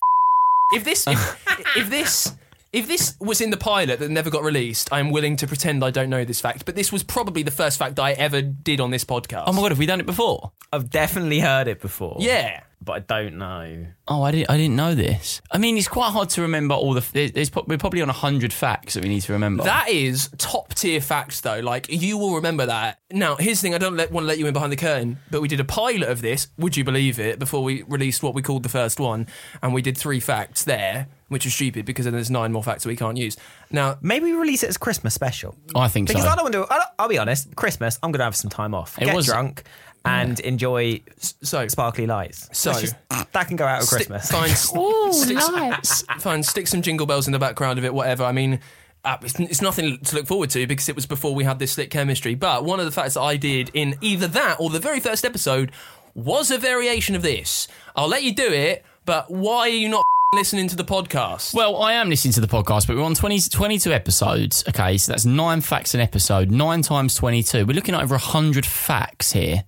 [0.73, 2.34] if this if, if this
[2.73, 5.91] if this was in the pilot that never got released, I'm willing to pretend I
[5.91, 6.65] don't know this fact.
[6.65, 9.43] But this was probably the first fact I ever did on this podcast.
[9.45, 10.51] Oh my god, have we done it before?
[10.71, 12.17] I've definitely heard it before.
[12.19, 12.62] Yeah.
[12.81, 13.86] but I don't know.
[14.07, 14.49] Oh, I didn't.
[14.49, 15.41] I didn't know this.
[15.51, 17.05] I mean, it's quite hard to remember all the.
[17.13, 19.63] There's, there's pro- we're probably on hundred facts that we need to remember.
[19.63, 21.59] That is top tier facts, though.
[21.59, 22.99] Like you will remember that.
[23.12, 25.19] Now, here's the thing: I don't let, want to let you in behind the curtain,
[25.31, 26.47] but we did a pilot of this.
[26.57, 27.38] Would you believe it?
[27.39, 29.27] Before we released what we called the first one,
[29.62, 32.84] and we did three facts there, which is stupid because then there's nine more facts
[32.84, 33.36] that we can't use.
[33.69, 35.56] Now, Maybe we release it as Christmas special.
[35.76, 36.13] I think so.
[36.13, 36.30] Because so.
[36.32, 36.74] I don't want to.
[36.74, 37.54] I don't- I'll be honest.
[37.56, 39.63] Christmas, I'm going to have some time off, It get was- drunk,
[40.06, 42.50] and enjoy so sparkly lights.
[42.54, 42.96] So- just-
[43.34, 44.32] that can go out at Stick- Christmas.
[44.32, 44.50] Fine,
[45.13, 46.43] stick, s- fine.
[46.43, 48.24] Stick some jingle bells in the background of it, whatever.
[48.24, 48.60] I mean,
[49.06, 51.74] uh, it's, it's nothing to look forward to because it was before we had this
[51.74, 52.36] slick chemistry.
[52.36, 55.26] But one of the facts that I did in either that or the very first
[55.26, 55.72] episode
[56.15, 57.67] was a variation of this.
[57.96, 61.54] I'll let you do it, but why are you not listening to the podcast?
[61.54, 64.63] Well, I am listening to the podcast, but we're on 20, 22 episodes.
[64.67, 66.52] Okay, so that's nine facts an episode.
[66.52, 67.65] Nine times 22.
[67.65, 69.63] We're looking at over 100 facts here.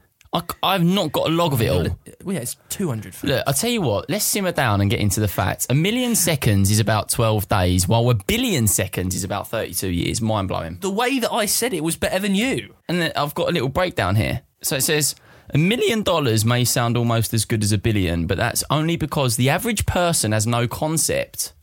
[0.61, 1.97] I, have not got a log of it all.
[2.23, 3.23] Well, yeah, it's 200 facts.
[3.23, 5.65] Look, I'll tell you what, let's simmer down and get into the facts.
[5.69, 10.21] A million seconds is about 12 days, while a billion seconds is about 32 years.
[10.21, 10.77] Mind blowing.
[10.81, 12.75] The way that I said it was better than you.
[12.89, 14.41] And I've got a little breakdown here.
[14.61, 15.15] So it says
[15.53, 19.35] a million dollars may sound almost as good as a billion, but that's only because
[19.37, 21.53] the average person has no concept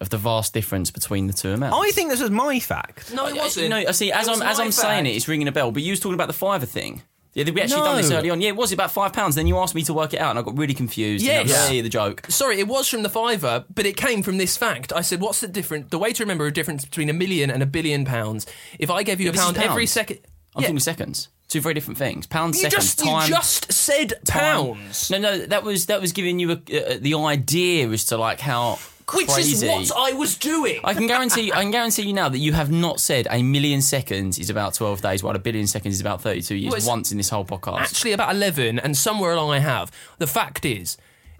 [0.00, 1.76] of the vast difference between the two amounts.
[1.78, 3.12] I think this was my fact.
[3.12, 3.68] No, it wasn't.
[3.68, 4.10] No, I see.
[4.10, 5.70] As It I'm as I'm saying it, it's ringing a bell.
[5.72, 7.02] But you was talking about the fiver thing.
[7.32, 8.40] Yeah, we actually done this early on.
[8.40, 9.36] Yeah, it was about five pounds.
[9.36, 11.24] Then you asked me to work it out, and I got really confused.
[11.24, 11.66] and I was Yes.
[11.68, 12.22] like, yeah, the joke.
[12.28, 14.92] Sorry, it was from the fiver, but it came from this fact.
[14.92, 15.90] I said, "What's the difference?
[15.90, 18.46] The way to remember a difference between a million and a billion pounds?
[18.80, 20.18] If I gave you a pound every second,
[20.56, 20.68] I'm Yeah.
[20.68, 21.28] talking seconds.
[21.50, 22.28] Two very different things.
[22.28, 23.28] Pounds, you seconds, just time.
[23.28, 24.76] you just said time.
[24.76, 25.10] pounds.
[25.10, 28.38] No, no, that was that was giving you a, uh, the idea as to like
[28.38, 29.66] how crazy.
[29.66, 30.80] Which is what I was doing.
[30.84, 31.52] I can guarantee.
[31.52, 34.74] I can guarantee you now that you have not said a million seconds is about
[34.74, 37.44] twelve days, while a billion seconds is about thirty-two years Well, once in this whole
[37.44, 37.78] podcast.
[37.78, 39.90] Actually, about 11, and somewhere along I have.
[40.18, 40.96] The fact is,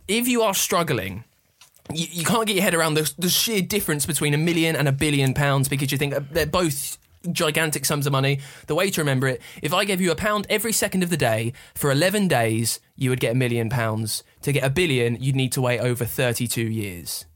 [0.09, 1.23] if you are struggling,
[1.95, 4.89] you, you can't get your head around the, the sheer difference between a million and
[4.89, 6.99] a billion pounds because you think they're both
[7.31, 8.41] gigantic sums of money.
[8.67, 11.17] The way to remember it, if I gave you a pound every second of the
[11.17, 14.23] day for 11 days, you would get a million pounds.
[14.43, 17.27] To get a billion, you'd need to wait over 32 years.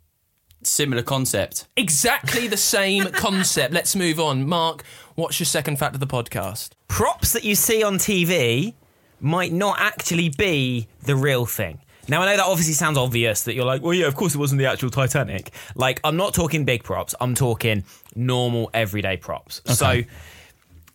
[0.63, 1.67] Similar concept.
[1.77, 3.75] Exactly the same concept.
[3.75, 4.49] Let's move on.
[4.49, 4.83] Mark,
[5.15, 6.71] what's your second fact of the podcast?
[6.95, 8.73] props that you see on TV
[9.19, 11.81] might not actually be the real thing.
[12.09, 14.39] Now I know that obviously sounds obvious that you're like, well, yeah, of course it
[14.39, 15.53] wasn't the actual Titanic.
[15.75, 17.15] Like, I'm not talking big props.
[17.21, 19.63] I'm talking normal, everyday props.
[19.67, 20.03] So,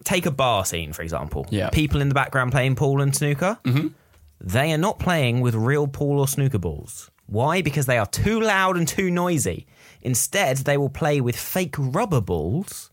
[0.03, 1.45] take a bar scene for example.
[1.49, 1.69] Yeah.
[1.69, 3.57] people in the background playing pool and snooker.
[3.63, 3.87] Mm-hmm.
[4.41, 7.11] They are not playing with real pool or snooker balls.
[7.27, 7.61] Why?
[7.61, 9.67] Because they are too loud and too noisy.
[10.01, 12.89] Instead, they will play with fake rubber balls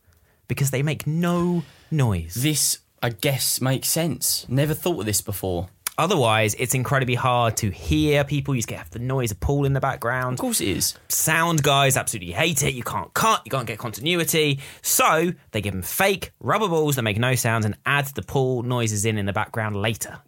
[0.49, 2.35] because they make no noise.
[2.35, 4.45] This, I guess, makes sense.
[4.49, 5.69] Never thought of this before.
[5.99, 8.55] Otherwise, it's incredibly hard to hear people.
[8.55, 10.35] You just get the noise of pool in the background.
[10.35, 10.95] Of course, it is.
[11.09, 12.75] Sound guys absolutely hate it.
[12.75, 14.61] You can't cut, you can't get continuity.
[14.83, 18.63] So they give them fake rubber balls that make no sounds and add the pool
[18.63, 20.19] noises in in the background later.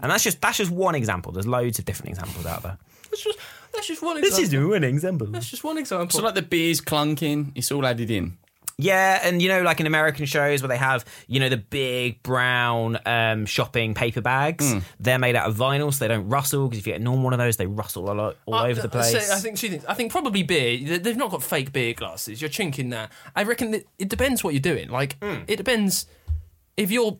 [0.00, 1.32] And that's just that's just one example.
[1.32, 2.78] There's loads of different examples out there.
[3.10, 3.38] That's just,
[3.74, 4.60] that's just one This example.
[4.66, 5.26] is one example.
[5.28, 6.18] That's just one example.
[6.20, 8.36] So, like the beers clunking, it's all added in.
[8.80, 12.22] Yeah, and you know, like in American shows where they have, you know, the big
[12.22, 14.72] brown um, shopping paper bags.
[15.00, 16.68] They're made out of vinyl, so they don't rustle.
[16.68, 18.70] Because if you get a normal one of those, they rustle a lot all I-
[18.70, 19.10] over the place.
[19.26, 19.84] say- I think two things.
[19.86, 20.78] I think probably beer.
[20.78, 22.40] they- They've not got fake beer glasses.
[22.40, 23.10] You're chinking that.
[23.34, 24.88] I reckon that it depends what you're doing.
[24.90, 25.16] Like
[25.48, 26.06] it depends
[26.76, 27.18] if you're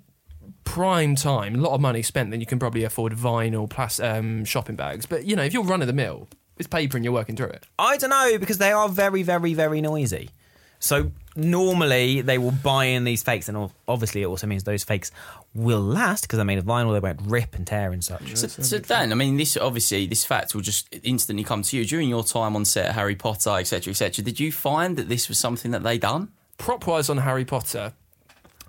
[0.62, 4.44] prime time, a lot of money spent, then you can probably afford vinyl plus um,
[4.44, 5.06] shopping bags.
[5.06, 7.48] But you know, if you're run of the mill, it's paper and you're working through
[7.48, 7.66] it.
[7.80, 10.30] I don't know because they are very, very, very noisy.
[10.80, 15.10] So normally they will buy in these fakes, and obviously it also means those fakes
[15.54, 16.92] will last because they're made of vinyl.
[16.92, 18.36] They won't rip and tear and such.
[18.36, 21.84] So, so Dan, I mean, this obviously this fact will just instantly come to you
[21.84, 24.24] during your time on set, Harry Potter, etc., etc.
[24.24, 26.32] Did you find that this was something that they done?
[26.58, 27.94] prop wise on Harry Potter,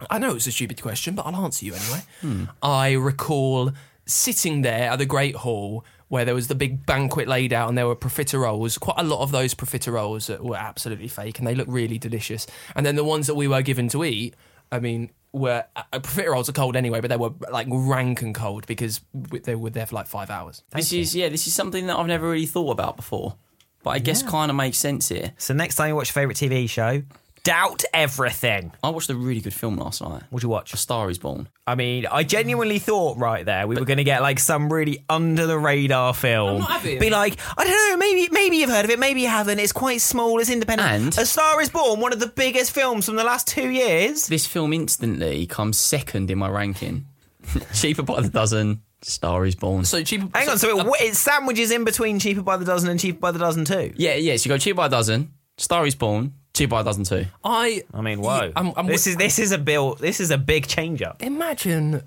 [0.09, 2.01] I know it's a stupid question, but I'll answer you anyway.
[2.21, 2.43] Hmm.
[2.63, 3.73] I recall
[4.05, 7.77] sitting there at the Great Hall where there was the big banquet laid out and
[7.77, 8.79] there were profiteroles.
[8.79, 12.45] Quite a lot of those profiteroles that were absolutely fake and they looked really delicious.
[12.75, 14.35] And then the ones that we were given to eat,
[14.71, 18.65] I mean, were uh, profiteroles are cold anyway, but they were like rank and cold
[18.65, 20.63] because w- they were there for like five hours.
[20.71, 23.35] This is yeah, this is something that I've never really thought about before,
[23.83, 25.33] but I guess kind of makes sense here.
[25.37, 27.03] So next time you watch your favourite TV show,
[27.43, 28.71] doubt everything.
[28.83, 30.23] I watched a really good film last night.
[30.29, 30.73] What'd you watch?
[30.73, 31.47] A Star Is Born.
[31.65, 35.03] I mean, I genuinely thought right there we were going to get like some really
[35.09, 36.59] under the radar film.
[36.59, 36.99] not having it.
[36.99, 39.59] Be like, I don't know, maybe maybe you've heard of it, maybe you haven't.
[39.59, 40.89] It's quite small, it's independent.
[40.89, 44.27] And- A Star Is Born, one of the biggest films from the last two years.
[44.27, 47.05] This film instantly comes second in my ranking.
[47.73, 48.81] Cheaper by the dozen.
[49.01, 49.85] Star Is Born.
[49.85, 50.21] So cheap.
[50.35, 53.31] Hang on, so it, it sandwiches in between Cheaper by the Dozen and Cheaper by
[53.31, 53.93] the Dozen too.
[53.95, 54.35] yeah, yeah.
[54.35, 55.31] So you go cheaper by a dozen.
[55.57, 56.33] Star Is Born.
[56.59, 57.25] Cheaper by a dozen too.
[57.43, 58.45] I I mean, whoa!
[58.45, 59.95] Yeah, I'm- I'm this is this is a bill.
[59.95, 61.21] This is a big change up.
[61.23, 62.03] Imagine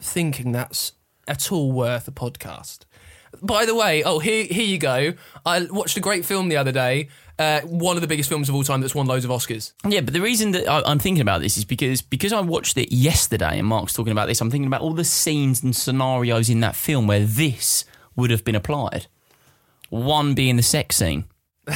[0.00, 0.92] thinking that's
[1.26, 2.80] at all worth a podcast.
[3.42, 5.14] By the way, oh here here you go.
[5.44, 7.08] I watched a great film the other day.
[7.36, 9.72] Uh, one of the biggest films of all time that's won loads of Oscars.
[9.88, 12.76] Yeah, but the reason that I, I'm thinking about this is because because I watched
[12.78, 14.40] it yesterday and Mark's talking about this.
[14.40, 18.44] I'm thinking about all the scenes and scenarios in that film where this would have
[18.44, 19.06] been applied.
[19.90, 21.24] One being the sex scene.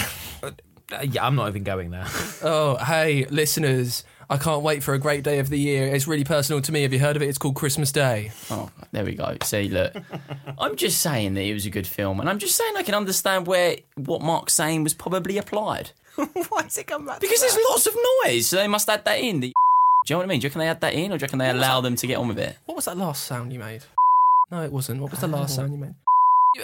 [0.93, 2.07] Uh, yeah, I'm not even going there.
[2.41, 5.89] Oh hey listeners, I can't wait for a great day of the year.
[5.89, 6.83] It's really personal to me.
[6.83, 7.27] Have you heard of it?
[7.29, 8.31] It's called Christmas Day.
[8.51, 9.37] Oh, there we go.
[9.43, 9.93] See, look,
[10.59, 12.95] I'm just saying that it was a good film, and I'm just saying I can
[12.95, 17.21] understand where what Mark's saying was probably applied Why does it come back?
[17.21, 19.41] because there's lots of noise, so they must add that in.
[19.41, 19.53] The, do
[20.07, 20.41] you know what I mean?
[20.41, 22.07] Do you reckon they add that in, or do you reckon they allow them to
[22.07, 22.57] get on with it?
[22.67, 23.83] What was that last sound you made?
[24.51, 25.01] No, it wasn't.
[25.03, 25.95] What was the last sound you made?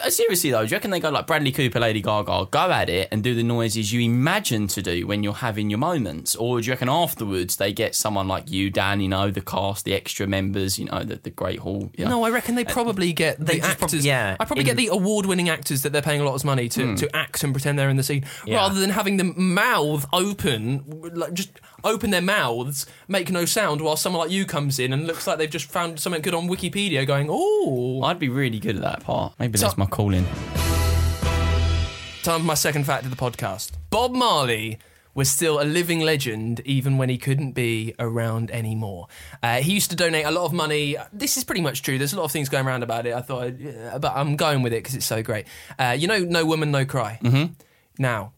[0.02, 2.88] Uh, Seriously though, do you reckon they go like Bradley Cooper, Lady Gaga, go at
[2.88, 6.34] it and do the noises you imagine to do when you're having your moments?
[6.34, 9.84] Or do you reckon afterwards they get someone like you, Dan, you know, the cast,
[9.84, 11.90] the extra members, you know, the, the Great Hall?
[11.98, 12.12] You know?
[12.12, 14.06] No, I reckon they probably get the They just prob- actors.
[14.06, 16.68] yeah, I probably in- get the award-winning actors that they're paying a lot of money
[16.70, 18.56] to, to act and pretend they're in the scene, Yeah.
[18.56, 21.50] rather than having them mouth open, like just
[21.84, 25.38] open their mouths, make no sound, while someone like you comes in and looks like
[25.38, 29.04] they've just found something good on Wikipedia, going, "Oh." I'd be really good at that
[29.04, 29.34] part.
[29.38, 30.26] Maybe So- that's my calling.
[32.22, 33.72] Time for my second fact of the podcast.
[33.90, 34.78] Bob Marley
[35.14, 39.06] was still a living legend even when he couldn't be around anymore.
[39.42, 40.96] Uh, he used to donate a lot of money.
[41.12, 41.98] This is pretty much true.
[41.98, 43.12] There's a lot of things going around about it.
[43.14, 45.46] I thought, I'd, uh, but I'm going with it because it's so great.
[45.78, 47.18] Uh, you know, No Woman, No Cry.
[47.22, 47.52] Mm-hmm.
[47.98, 48.32] Now,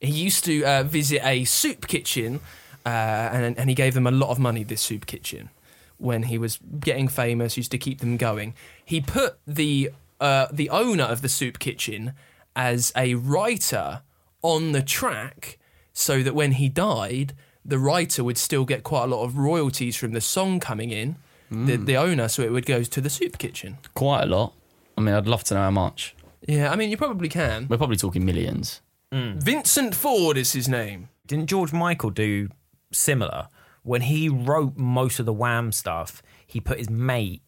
[0.00, 2.40] he used to uh, visit a soup kitchen,
[2.88, 4.64] uh, and and he gave them a lot of money.
[4.64, 5.50] This soup kitchen,
[5.98, 8.54] when he was getting famous, used to keep them going.
[8.84, 12.12] He put the uh, the owner of the soup kitchen
[12.56, 14.02] as a writer
[14.42, 15.58] on the track,
[15.92, 19.96] so that when he died, the writer would still get quite a lot of royalties
[19.96, 21.16] from the song coming in.
[21.50, 23.78] The, the owner, so it would go to the soup kitchen.
[23.94, 24.52] Quite a lot.
[24.98, 26.14] I mean, I'd love to know how much.
[26.46, 27.66] Yeah, I mean, you probably can.
[27.70, 28.82] We're probably talking millions.
[29.10, 31.08] Vincent Ford is his name.
[31.26, 32.50] Didn't George Michael do
[32.92, 33.48] similar?
[33.82, 37.42] When he wrote most of the Wham stuff, he put his mate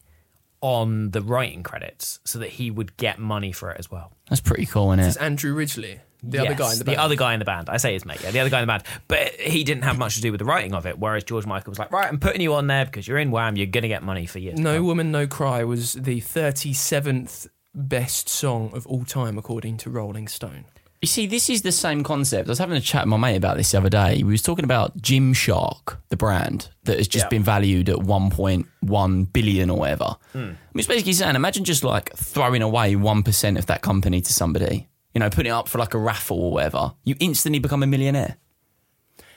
[0.62, 4.12] on the writing credits so that he would get money for it as well.
[4.28, 5.08] That's pretty cool, isn't it?
[5.08, 5.22] It's it?
[5.22, 6.96] Andrew Ridgeley, the other guy in the band.
[6.96, 7.70] The other guy in the band.
[7.70, 8.84] I say his mate, yeah, the other guy in the band.
[9.08, 10.98] But he didn't have much to do with the writing of it.
[10.98, 13.56] Whereas George Michael was like, right, I'm putting you on there because you're in Wham.
[13.56, 14.58] You're gonna get money for years.
[14.58, 19.90] No come." Woman, No Cry was the 37th best song of all time, according to
[19.90, 20.66] Rolling Stone.
[21.02, 22.46] You see, this is the same concept.
[22.48, 24.22] I was having a chat with my mate about this the other day.
[24.22, 27.28] We was talking about Gymshark, the brand that has just Yeah.
[27.30, 30.16] been valued at 1.1 billion or whatever.
[30.32, 30.38] Hmm.
[30.38, 34.30] I mean, it's basically saying, imagine just like throwing away 1% of that company to
[34.32, 36.92] somebody, you know, putting it up for like a raffle or whatever.
[37.04, 38.36] You instantly become a millionaire.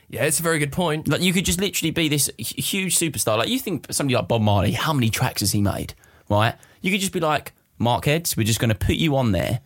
[0.10, 1.08] Yeah, it's a very good point.
[1.08, 3.38] Like you could just literally be this huge superstar.
[3.38, 5.94] Like you think somebody like Bob Marley, how many tracks has he made?
[6.30, 6.56] Right?
[6.82, 9.62] You could just be like, Mark Heads, we're just going to put you on there.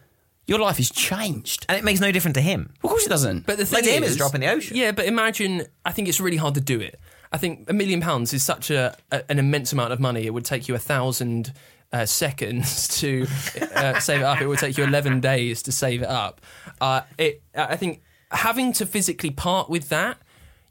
[0.48, 1.66] Your life is changed.
[1.70, 2.74] and it makes no difference to him.
[2.84, 3.46] Of course it doesn't.
[3.46, 4.78] But the thing Like to him, is, it's a drop in the ocean.
[4.78, 5.66] Yeah, but imagine.
[5.86, 7.00] I think it's really hard to do it.
[7.32, 10.26] I think a million pounds is such a, a an immense amount of money.
[10.26, 11.54] It would take you a thousand
[11.92, 13.28] uh, seconds to
[13.76, 14.40] uh, save it up.
[14.42, 16.40] It would take you eleven days to save it up.
[16.80, 17.42] Uh, it.
[17.54, 20.18] I think having to physically part with that.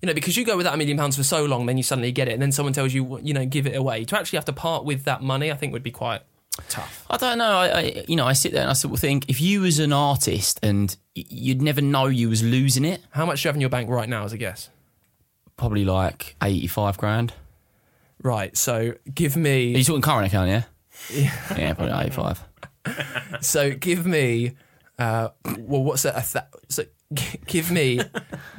[0.03, 2.13] You know, because you go without a million pounds for so long, then you suddenly
[2.13, 4.05] get it, and then someone tells you, you know, give it away.
[4.05, 6.21] To actually have to part with that money, I think would be quite
[6.69, 7.05] tough.
[7.11, 7.45] I don't know.
[7.51, 9.79] I, I, you know, I sit there and I sort of think if you was
[9.79, 13.57] an artist and you'd never know you was losing it, How much do you have
[13.57, 14.71] in your bank right now, as a guess?
[15.57, 17.33] probably like eighty-five grand.
[18.23, 18.55] Right.
[18.57, 19.77] So give Are me.
[19.77, 20.49] you talking current account?
[20.51, 20.63] Yeah.
[21.11, 22.43] Yeah, yeah probably eighty-five.
[23.41, 24.53] So give me.
[24.99, 26.17] Uh, well, what's that?
[26.17, 26.85] a th- So
[27.47, 28.01] give me,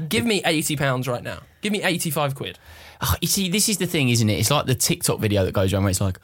[0.10, 1.40] give me eighty pounds right now.
[1.62, 2.60] Give me eighty-five quid.
[3.02, 4.40] Oh, you see, this is the thing, isn't it?
[4.40, 6.20] It's like the TikTok video that goes around where it's like,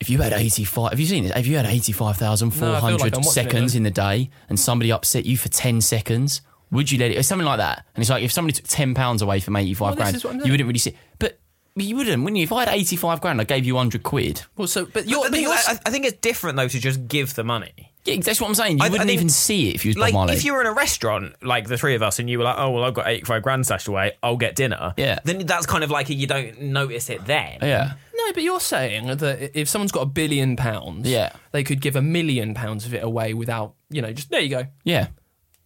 [0.00, 1.36] if you had eighty-five, have you seen it?
[1.36, 3.76] If you had eighty-five thousand four No, I feel like I'm watching it, seconds though.
[3.78, 7.18] in the day, and somebody upset you for ten seconds, would you let it?
[7.18, 7.84] It's something like that.
[7.94, 10.24] And it's like if somebody took ten pounds away from eighty-five Well, this grand, is
[10.24, 10.50] what I'm you saying.
[10.52, 10.96] wouldn't really see.
[11.18, 11.38] But
[11.76, 12.44] you wouldn't, wouldn't you?
[12.44, 14.42] If I had eighty-five grand, I gave you hundred quid.
[14.56, 16.80] Well, so but you're, I but think, you're I, I think it's different though to
[16.80, 17.89] just give the money.
[18.04, 18.78] Yeah, that's what I'm saying.
[18.78, 20.34] You I- I wouldn't think- even see it if you was Bob Like Marley.
[20.34, 22.56] if you were in a restaurant, like the three of us, and you were like,
[22.58, 24.12] "Oh well, I've got eighty-five grand stashed away.
[24.22, 25.18] I'll get dinner." Yeah.
[25.24, 27.58] Then that's kind of like a, you don't notice it then.
[27.62, 27.92] yeah.
[28.16, 31.32] no, but you're saying that if someone's got a billion pounds, Yeah.
[31.52, 34.48] they could give a million pounds of it away without, you know, just there you
[34.50, 34.66] go.
[34.84, 35.08] Yeah.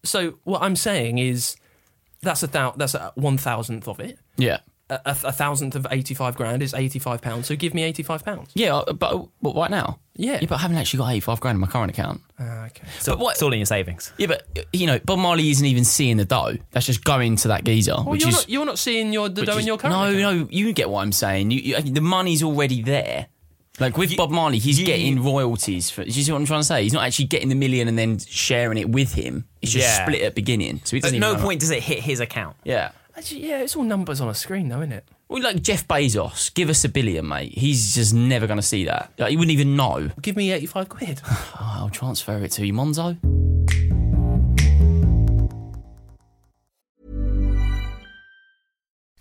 [0.05, 1.57] So what I'm saying is,
[2.23, 4.19] that's a thou- that's a one thousandth of it.
[4.37, 4.59] Yeah.
[4.91, 7.47] A, a, a thousandth of eighty-five grand is eighty-five pounds.
[7.47, 8.51] So give me eighty-five pounds.
[8.55, 9.99] Yeah, uh, but, but right now?
[10.15, 10.35] Yeah.
[10.41, 12.21] Yeah, but I haven't actually got 85 grand in my current account.
[12.39, 12.85] Ah, okay.
[13.01, 14.13] So But what- it's all in your savings.
[14.17, 16.57] Yeah, but, uh, you know, Bob Marley isn't even seeing the dough.
[16.71, 17.95] That's just going to that geezer.
[17.97, 19.97] Well, which you're is, not you're not seeing your the which dough in your current
[19.97, 20.19] No, account.
[20.19, 21.51] no, no, you get what I'm saying.
[21.51, 23.27] You, you, the money's already there.
[23.81, 25.91] Like with Bob Marley, he's you- getting royalties.
[25.91, 26.85] For, do you see what I'm trying to say?
[26.85, 29.47] He's not actually getting the million and then sharing it with him.
[29.63, 30.05] It's just Yeah.
[30.07, 30.83] split at beginning.
[30.85, 31.45] So he At doesn't no even know.
[31.47, 32.55] point does it hit his account.
[32.63, 32.93] Yeah.
[33.17, 35.05] Actually, yeah, it's all numbers on a screen, though, isn't it?
[35.29, 37.57] Well, like Jeff Bezos, give us a billion, mate.
[37.57, 39.13] He's just never going to see that.
[39.19, 40.11] Like, he wouldn't even know.
[40.21, 41.21] Give me eighty-five quid.
[41.55, 43.17] I'll transfer it to you, Monzo.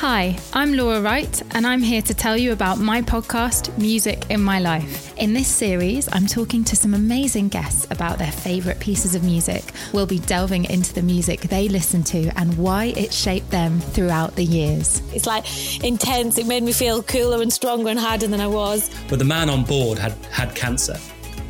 [0.00, 4.40] Hi, I'm Laura Wright, and I'm here to tell you about my podcast, Music in
[4.40, 5.14] My Life.
[5.18, 9.62] In this series, I'm talking to some amazing guests about their favourite pieces of music.
[9.92, 14.36] We'll be delving into the music they listen to and why it shaped them throughout
[14.36, 15.02] the years.
[15.12, 15.44] It's like
[15.84, 16.38] intense.
[16.38, 18.88] It made me feel cooler and stronger and harder than I was.
[19.06, 20.96] But the man on board had had cancer.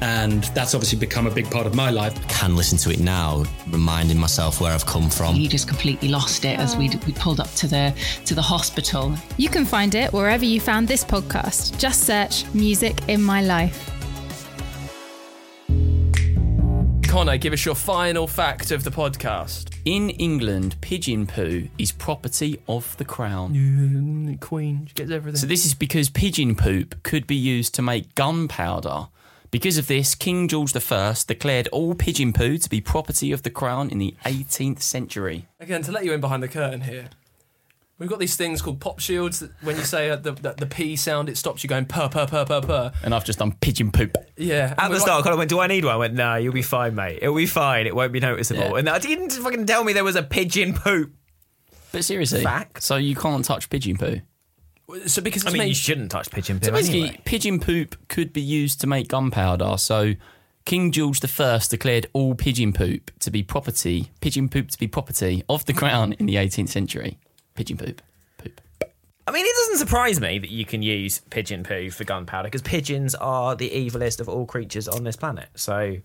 [0.03, 2.15] And that's obviously become a big part of my life.
[2.29, 5.37] Can listen to it now, reminding myself where I've come from.
[5.37, 7.95] You just completely lost it as we we pulled up to the
[8.25, 9.15] to the hospital.
[9.37, 11.79] You can find it wherever you found this podcast.
[11.79, 13.91] Just search Music in My Life.
[17.11, 19.75] Connor, give us your final fact of the podcast.
[19.85, 24.39] In England, pigeon poo is property of the crown.
[24.41, 25.37] Queen she gets everything.
[25.41, 29.09] So this is because pigeon poop could be used to make gunpowder.
[29.51, 33.51] Because of this, King George I declared all pigeon poo to be property of the
[33.51, 35.49] crown in the 18th century.
[35.59, 37.11] Again, to let you in behind the curtain here,
[37.99, 39.41] we've got these things called pop shields.
[39.41, 42.09] That when you say uh, the, the the p sound, it stops you going purr
[42.09, 42.93] purr purr purr purr.
[43.03, 44.17] And I've just done pigeon poop.
[44.37, 44.75] Yeah.
[44.79, 46.37] At the we're start, I kind of went, "Do I need one?" I went, "No,
[46.37, 47.19] you'll be fine, mate.
[47.21, 47.89] It'll be fine.
[47.89, 48.77] It won't be noticeable." Yeah.
[48.77, 51.13] And I didn't fucking tell me there was a pigeon poop.
[51.91, 52.85] But seriously, Fact.
[52.85, 54.21] so you can't touch pigeon poo.
[55.07, 57.21] So because I mean, made, you shouldn't touch pigeon poo So basically, anyway.
[57.25, 59.77] pigeon poop could be used to make gunpowder.
[59.79, 60.15] So
[60.65, 65.43] King George I declared all pigeon poop to be property, pigeon poop to be property
[65.49, 67.19] of the crown in the 18th century.
[67.55, 68.03] Pigeon poop,
[68.39, 68.61] poop.
[69.27, 72.63] I mean, it doesn't surprise me that you can use pigeon poo for gunpowder because
[72.63, 75.49] pigeons are the evilest of all creatures on this planet.
[75.55, 75.97] So,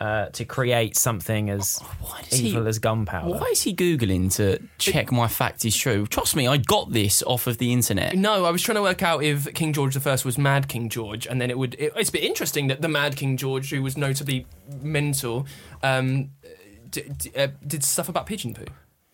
[0.00, 4.34] uh, to create something as Why does he- evil as gunpowder, Why is he googling
[4.36, 6.06] to check my fact is true?
[6.06, 8.14] Trust me, I got this off of the internet.
[8.14, 11.26] No, I was trying to work out if King George I was Mad King George,
[11.26, 11.74] and then it would.
[11.78, 14.46] It, it's a bit interesting that the Mad King George, who was notably
[14.82, 15.46] mental,
[15.82, 16.30] um,
[16.90, 18.64] d- d- uh, did stuff about pigeon poo.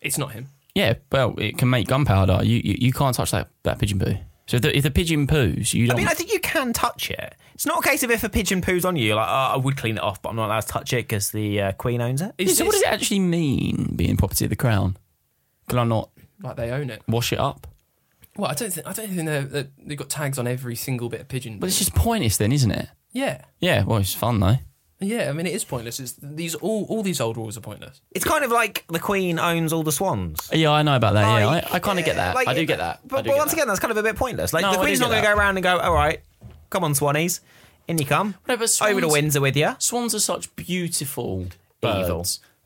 [0.01, 0.47] It's not him.
[0.75, 2.41] Yeah, well, it can make gunpowder.
[2.43, 4.15] You you, you can't touch that, that pigeon poo.
[4.45, 5.95] So if the, if the pigeon poos, you don't.
[5.95, 7.35] I mean, I think you can touch it.
[7.53, 9.57] It's not a case of if a pigeon poos on you, you're like, oh, I
[9.57, 12.01] would clean it off, but I'm not allowed to touch it because the uh, queen
[12.01, 12.33] owns it.
[12.37, 14.97] It's, so what does it actually mean being property of the crown?
[15.69, 16.09] Can I not
[16.41, 17.01] like they own it?
[17.07, 17.67] wash it up?
[18.35, 21.07] Well, I don't think I don't think they're, they're, they've got tags on every single
[21.07, 21.59] bit of pigeon.
[21.59, 22.89] But it's just pointless then, isn't it?
[23.11, 24.57] yeah, Yeah, well, it's fun though.
[24.99, 25.29] Yeah.
[25.29, 25.99] I mean, it is pointless.
[25.99, 28.01] It's these all all these old rules are pointless.
[28.11, 30.49] It's kind of like the queen owns all the swans.
[30.53, 31.39] Yeah, I know about that.
[31.39, 32.35] yeah, Like, I, I kind of get that.
[32.35, 32.97] like, I do get that.
[33.03, 33.57] I But, do but get once that.
[33.57, 34.53] again, that's kind of a bit pointless.
[34.53, 35.33] Like No, the I do queen's get not going to that.
[35.35, 36.19] go around and go, all right,
[36.69, 37.39] come on, swannies,
[37.87, 39.75] in you come, No, but over to swans- Windsor with you.
[39.79, 41.47] Swans are such beautiful
[41.83, 42.25] Evil.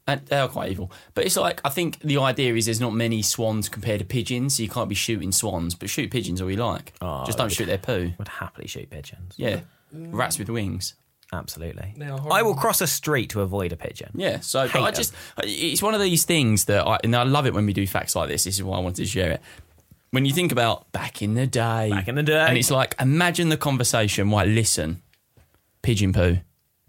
[0.09, 0.89] And they are quite evil.
[1.15, 4.55] But it's like, I think the idea is there's not many swans compared to pigeons,
[4.55, 6.93] so you can't be shooting swans, but shoot pigeons all you like.
[7.01, 8.13] Oh, Just don't shoot their poo.
[8.17, 9.33] Would happily shoot pigeons.
[9.35, 9.61] Yeah.
[9.91, 10.93] Rats with wings.
[11.33, 11.93] Absolutely.
[12.31, 14.11] I will cross a street to avoid a pigeon.
[14.15, 14.95] Yeah, so but Hate I them.
[14.95, 15.13] just
[15.43, 18.15] it's one of these things that I and I love it when we do facts
[18.15, 18.45] like this.
[18.45, 19.41] This is why I wanted to share it.
[20.11, 22.45] When you think about back in the day, Back in the day.
[22.47, 24.31] and it's like imagine the conversation.
[24.31, 25.01] Right, listen,
[25.81, 26.37] pigeon poo,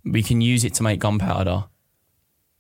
[0.05, 1.65] we can use it to make gunpowder.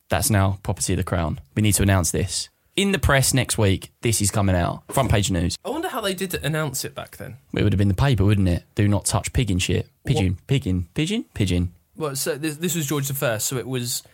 [0.09, 1.39] That's now property of the crown.
[1.55, 3.93] We need to announce this in the press next week.
[4.01, 5.57] This is coming out front page news.
[5.64, 7.37] I wonder how they did announce it back then.
[7.55, 8.63] It would have been the paper, wouldn't it?
[8.77, 9.89] Do not touch pigeon shit.
[10.07, 11.73] Pigeon, pigeon, pigeon, pigeon.
[11.97, 14.05] Well, so this, this was George the First, so it was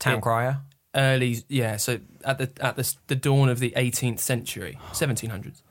[0.00, 0.58] Town crier.
[0.96, 1.44] early.
[1.48, 5.62] Yeah, so at the at the the dawn of the 18th century, 1700s.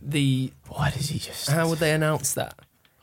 [0.00, 1.50] The Why does he just?
[1.50, 2.54] how would they announce that?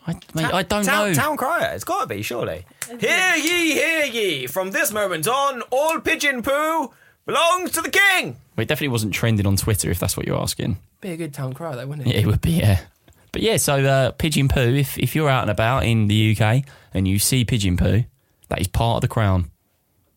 [0.07, 1.13] I, mate, I don't town, know.
[1.13, 1.73] Town crier.
[1.75, 2.65] It's got to be, surely.
[2.99, 4.47] Hear ye, hear ye.
[4.47, 6.93] From this moment on, all pigeon poo
[7.25, 8.37] belongs to the king.
[8.55, 10.77] Well, it definitely wasn't trending on Twitter, if that's what you're asking.
[11.01, 12.13] Be a good town crier, though, wouldn't it?
[12.13, 12.81] Yeah, it would be, yeah.
[13.31, 16.63] But yeah, so uh, pigeon poo, if, if you're out and about in the UK
[16.93, 18.03] and you see pigeon poo,
[18.49, 19.51] that is part of the crown.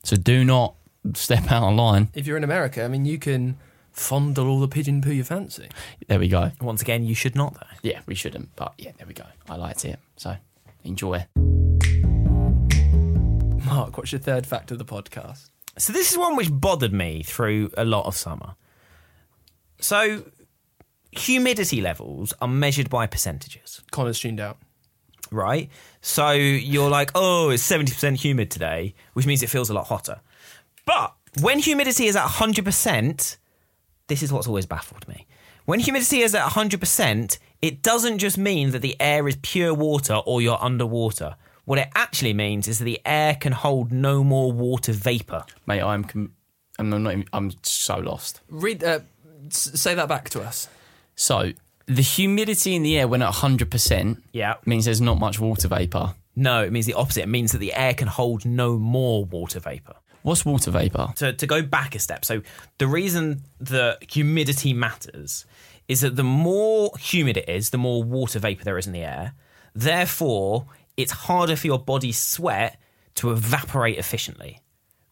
[0.02, 0.74] So do not
[1.14, 2.08] step out online.
[2.14, 3.58] If you're in America, I mean, you can
[3.92, 5.68] fondle all the pigeon poo you fancy.
[6.08, 6.50] There we go.
[6.60, 7.66] Once again, you should not, though.
[7.82, 9.26] Yeah, we shouldn't, but yeah, there we go.
[9.48, 9.98] I liked it.
[10.16, 10.36] So
[10.82, 11.26] enjoy.
[13.66, 15.50] Mark, what's your third fact of the podcast?
[15.78, 18.54] So this is one which bothered me through a lot of summer.
[19.78, 20.24] So
[21.12, 24.58] humidity levels are measured by percentages, Connor's tuned out.
[25.30, 25.70] right?
[26.00, 30.20] So you're like, oh, it's 70% humid today, which means it feels a lot hotter.
[30.84, 33.36] But when humidity is at 100%,
[34.08, 35.26] this is what's always baffled me.
[35.64, 40.14] When humidity is at 100%, it doesn't just mean that the air is pure water
[40.14, 41.36] or you're underwater.
[41.64, 45.44] What it actually means is that the air can hold no more water vapor.
[45.66, 46.02] Mate, I'm.
[46.02, 46.32] Com-
[46.80, 47.12] I'm not.
[47.12, 48.40] Even, I'm so lost.
[48.50, 48.82] Read.
[48.82, 48.98] Uh,
[49.46, 50.68] s- say that back to us.
[51.16, 51.52] So
[51.86, 54.54] the humidity in the air when at 100 percent Yeah.
[54.64, 56.14] means there's not much water vapor.
[56.34, 57.22] No, it means the opposite.
[57.24, 59.96] It means that the air can hold no more water vapor.
[60.22, 61.12] What's water vapor?
[61.16, 62.42] to, to go back a step, so
[62.78, 65.44] the reason that humidity matters
[65.88, 69.02] is that the more humid it is, the more water vapor there is in the
[69.02, 69.34] air.
[69.74, 72.78] Therefore, it's harder for your body's sweat
[73.16, 74.60] to evaporate efficiently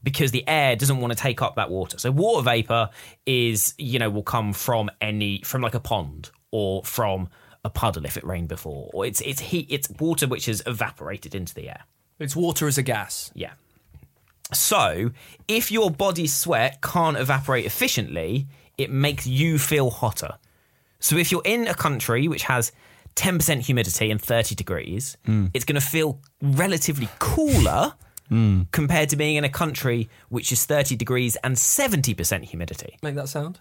[0.02, 1.98] because the air doesn't want to take up that water.
[1.98, 2.90] So water vapor
[3.26, 7.28] is, you know, will come from any from like a pond or from
[7.64, 11.34] a puddle if it rained before, or it's it's heat, it's water which has evaporated
[11.34, 11.84] into the air.
[12.18, 13.30] It's water as a gas.
[13.34, 13.52] Yeah.
[14.52, 15.12] So,
[15.46, 20.38] if your body's sweat can't evaporate efficiently, it makes you feel hotter.
[20.98, 22.72] So, if you're in a country which has
[23.16, 25.46] 10% humidity and 30 degrees, hmm.
[25.54, 27.94] it's going to feel relatively cooler
[28.72, 32.96] compared to being in a country which is 30 degrees and 70% humidity.
[33.02, 33.60] Make that sound.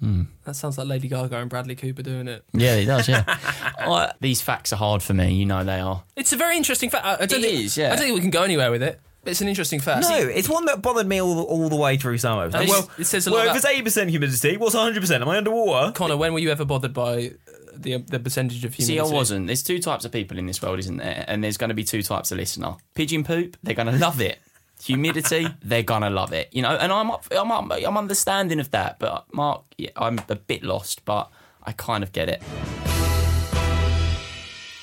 [0.00, 2.44] That sounds like Lady Gaga and Bradley Cooper doing it.
[2.52, 3.08] Yeah, it does.
[3.08, 3.24] Yeah.
[3.78, 5.34] I- these facts are hard for me.
[5.34, 6.04] You know they are.
[6.14, 7.04] It's a very interesting fact.
[7.04, 7.86] I, I don't It think, is, yeah.
[7.92, 9.00] I don't think we can go anywhere with it.
[9.24, 10.02] But it's an interesting fact.
[10.08, 12.48] No, it's one that bothered me all, all the way through summer.
[12.48, 15.20] Like, well, it says a lot well about- if it's 80% humidity, what's 100%?
[15.20, 15.90] Am I underwater?
[15.92, 17.47] Connor, when were you ever bothered by uh,
[17.82, 18.98] the the percentage of humidity?
[18.98, 19.46] See, I wasn't.
[19.46, 21.24] There's two types of people in this world, isn't there?
[21.28, 22.76] And there's going to be two types of listener.
[22.94, 24.38] Pigeon poop, they're going to love it.
[24.82, 26.48] Humidity, they're going to love it.
[26.52, 28.98] You know, and I'm up, I'm up, I'm understanding of that.
[28.98, 31.30] But Mark, yeah, I'm a bit lost, but
[31.64, 32.42] I kind of get it.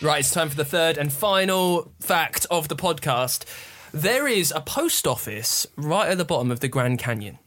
[0.02, 3.46] Right, it's time for the third and final fact of the podcast.
[3.94, 7.40] There is a post office right at the bottom of the Grand Canyon.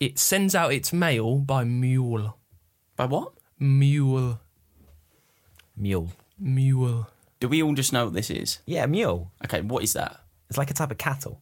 [0.00, 2.38] It sends out its mail by mule.
[2.96, 3.34] By what?
[3.58, 4.40] Mule.
[5.76, 6.10] Mule.
[6.38, 7.08] Mule.
[7.40, 8.58] Do we all just know what this is?
[8.66, 9.30] Yeah, mule.
[9.44, 10.20] Okay, what is that?
[10.48, 11.40] It's like a type of cattle.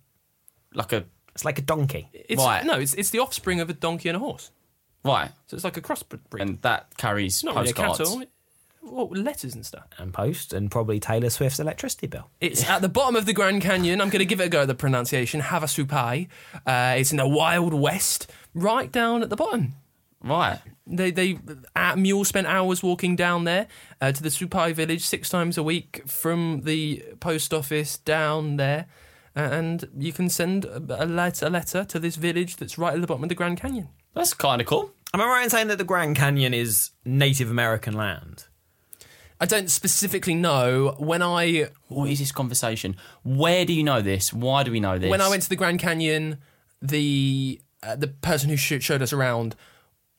[0.75, 1.05] Like a
[1.35, 2.09] It's like a donkey.
[2.13, 2.65] It's, Right.
[2.65, 4.51] No, it's, it's the offspring of a donkey and a horse.
[5.05, 6.41] right, So it's like a crossbreed.
[6.41, 7.99] and that carries Not really a postcards.
[8.11, 8.25] cattle.
[8.85, 9.85] Well, letters and stuff.
[9.99, 12.29] and post and probably Taylor Swift's electricity bill.
[12.41, 14.01] It's at the bottom of the Grand Canyon.
[14.01, 15.41] I'm going to give it a go at the pronunciation.
[15.41, 16.27] Havasupai.
[16.67, 19.75] Uh, it's in the Wild West, right down at the bottom.
[20.23, 20.59] Right.
[20.87, 21.39] They they
[21.77, 23.67] uh, Mule spent hours walking down there
[24.01, 28.87] uh, to the Supai village six times a week from the post office down there,
[29.37, 32.95] uh, and you can send a, a letter, a letter to this village that's right
[32.95, 33.89] at the bottom of the Grand Canyon.
[34.15, 34.91] That's kind of cool.
[35.15, 38.47] Am I right in saying that the Grand Canyon is Native American land?
[39.41, 42.97] I don't specifically know when I What is this conversation?
[43.25, 44.33] Where do you know this?
[44.33, 45.11] Why do we know this?
[45.11, 46.39] when I went to the Grand Canyon,
[46.81, 49.57] the uh, the person who sh- showed us around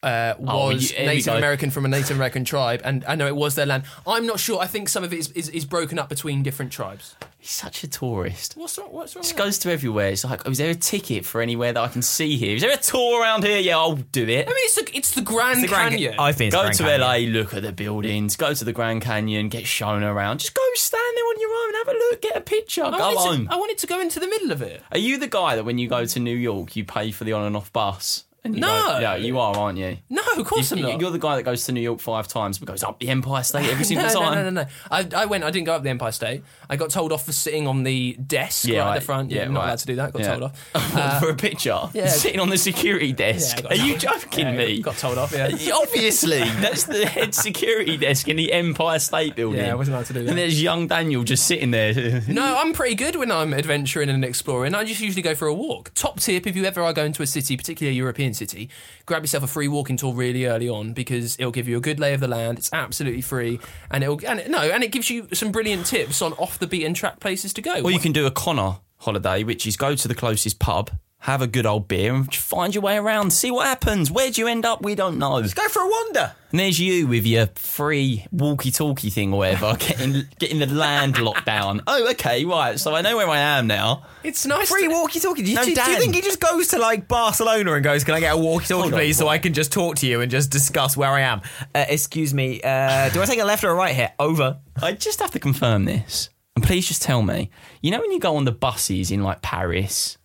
[0.04, 1.34] uh, Oh, was you- Native.
[1.36, 3.84] American from a Native American tribe, and I know it was their land.
[4.06, 4.60] I'm not sure.
[4.60, 7.16] I think some of it is, is, is broken up between different tribes.
[7.39, 8.54] He's such a tourist.
[8.56, 8.88] What's wrong?
[8.91, 9.24] What's wrong?
[9.24, 9.43] Just with that?
[9.43, 10.10] goes to everywhere.
[10.10, 12.56] It's like, oh, is there a ticket for anywhere that I can see here?
[12.56, 13.58] Is there a tour around here?
[13.60, 14.47] Yeah, I'll do it.
[14.47, 16.16] I mean, it's the, it's the Grand The Grand- Canyon.
[16.20, 17.01] I think it's Go Grand to Canyon.
[17.34, 20.39] LA, look at the buildings, go to the Grand Canyon, get shown around.
[20.39, 22.97] Just go stand there on your own, have a look, get a picture, I go
[22.97, 23.47] wanted, home.
[23.47, 24.82] to, I wanted to go into the middle of it.
[24.93, 27.34] Are you the guy that when you go to New York, you pay for the
[27.34, 28.24] on and off bus?
[28.46, 28.68] And you No.
[28.68, 29.98] go- yeah, you are, aren't you?
[30.10, 31.00] No, of course You- I'm not.
[31.00, 33.41] You're the guy that goes to New York five times but goes up the Empire
[33.44, 34.36] State every single no, time.
[34.36, 34.68] No, no, no, no.
[34.91, 35.46] I, I went.
[35.46, 36.44] I didn't go up the Empire State.
[36.70, 39.32] I got told off for sitting on the desk Yeah, right, at the front.
[39.32, 39.66] Yeah, You're not right.
[39.68, 40.12] allowed to do that.
[40.12, 40.28] Got Yeah.
[40.32, 40.70] told off.
[40.76, 42.08] Uh, for a picture, yeah.
[42.08, 43.62] sitting on the security desk.
[43.62, 44.82] Yeah, Are you joking yeah, me?
[44.82, 45.32] Got told off.
[45.32, 45.48] Yeah.
[45.48, 49.62] Yeah, Obviously, that's the head security desk in the Empire State Building.
[49.62, 50.30] Yeah, I wasn't allowed to do that.
[50.30, 52.22] And there's young Daniel just sitting there.
[52.28, 54.76] No, I'm pretty good when I'm adventuring and exploring.
[54.76, 55.91] I just usually go for a walk.
[55.94, 58.70] Top tip if you ever are going to a city, particularly a European city,
[59.06, 62.00] grab yourself a free walking tour really early on because it'll give you a good
[62.00, 62.58] lay of the land.
[62.58, 63.60] It's absolutely free,
[63.92, 66.68] and it'll and it, no, and it gives you some brilliant tips on off the
[66.68, 67.82] beaten track places to go.
[67.82, 70.92] Or you can do a Connor holiday, which is go to the closest pub,
[71.24, 73.32] have a good old beer, and find your way around.
[73.32, 74.12] See what happens.
[74.12, 74.82] Where do you end up?
[74.84, 75.42] We don't know.
[75.42, 76.34] Go for a wander.
[76.52, 81.46] And there's you with your free walkie-talkie thing or whatever, getting getting the land locked
[81.46, 81.82] down.
[81.88, 82.78] Oh, okay, right.
[82.80, 84.04] So I know where I am now.
[84.24, 84.70] It's nice.
[84.70, 85.44] Free to- walkie talkie.
[85.44, 86.00] Do, you- No, do, do you Dan.
[86.00, 88.82] think he just goes to like Barcelona and goes, Can I get a walkie talkie,
[88.82, 89.28] Hold on, please, so?
[89.30, 91.42] I can just talk to you and just discuss where I am?
[91.74, 94.12] Uh, excuse me, uh, do I take a left or a right here?
[94.20, 94.60] Over.
[94.82, 97.50] I just have to confirm this, and please just tell me.
[97.82, 100.18] You know when you go on the buses in like Paris,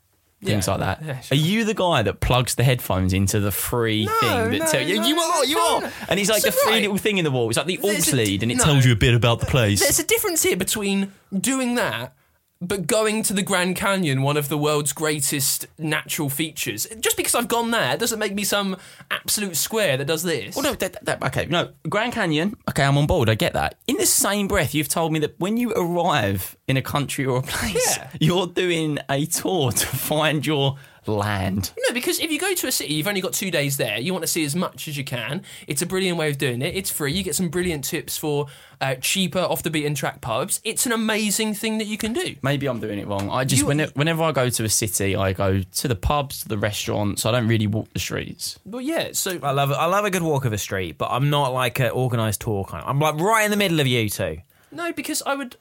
[0.43, 1.05] things Yeah, like that.
[1.07, 1.37] yeah, sure.
[1.37, 4.83] Are you the guy that plugs the headphones into the free thing that no, tell
[4.83, 5.93] you no, you are you no, are?
[6.09, 6.83] And he's like So the free right.
[6.83, 7.49] little thing in the wall.
[7.49, 8.65] It's like the There's aux a- lead, and it no.
[8.65, 9.81] tells you a bit about the place.
[9.81, 12.13] There's a difference here between doing that
[12.61, 17.35] but going to the Grand Canyon, one of the world's greatest natural features, just because
[17.35, 18.77] I've gone there doesn't make me some
[19.11, 20.57] absolute square that does this.
[20.57, 22.57] Well, no, that, that, okay, no, Grand Canyon.
[22.69, 23.31] Okay, I'm on board.
[23.31, 23.77] I get that.
[23.87, 27.39] In the same breath, you've told me that when you arrive in a country or
[27.39, 28.11] a place, Yeah.
[28.21, 30.77] you're doing a tour to find your
[31.07, 31.71] land.
[31.89, 33.99] No, because if you go to a city, you've only got two days there.
[33.99, 35.43] You want to see as much as you can.
[35.67, 36.75] It's a brilliant way of doing it.
[36.77, 37.13] It's free.
[37.13, 38.47] You get some brilliant tips for
[38.81, 40.61] uh, cheaper, off the beaten track pubs.
[40.65, 42.37] It's an amazing thing that you can do.
[42.43, 43.29] Maybe I'm doing it wrong.
[43.31, 46.43] I just You- when, whenever I go to a city, I go to the pubs,
[46.43, 47.27] to the restaurants.
[47.27, 48.59] I don't really walk the streets.
[48.67, 51.31] But yeah, so I love I love a good walk of a street, but I'm
[51.31, 52.85] not like an organised tour kind.
[52.87, 54.39] I'm like right in the middle of you two.
[54.71, 55.57] No, because I would.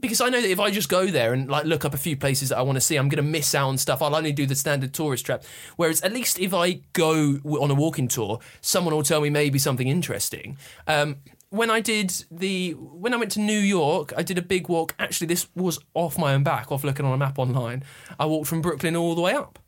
[0.00, 2.16] Because I know that if I just go there and like look up a few
[2.16, 4.00] places that I want to see, I'm going to miss out on stuff.
[4.00, 5.42] I'll only do the standard tourist trap.
[5.76, 9.58] Whereas at least if I go on a walking tour, someone will tell me maybe
[9.58, 10.56] something interesting.
[10.86, 11.16] Um,
[11.50, 14.94] when I did the when I went to New York, I did a big walk.
[14.98, 17.82] Actually, this was off my own back, off looking on a map online.
[18.20, 19.58] I walked from Brooklyn all the way up,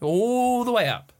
[0.00, 1.12] all the way up.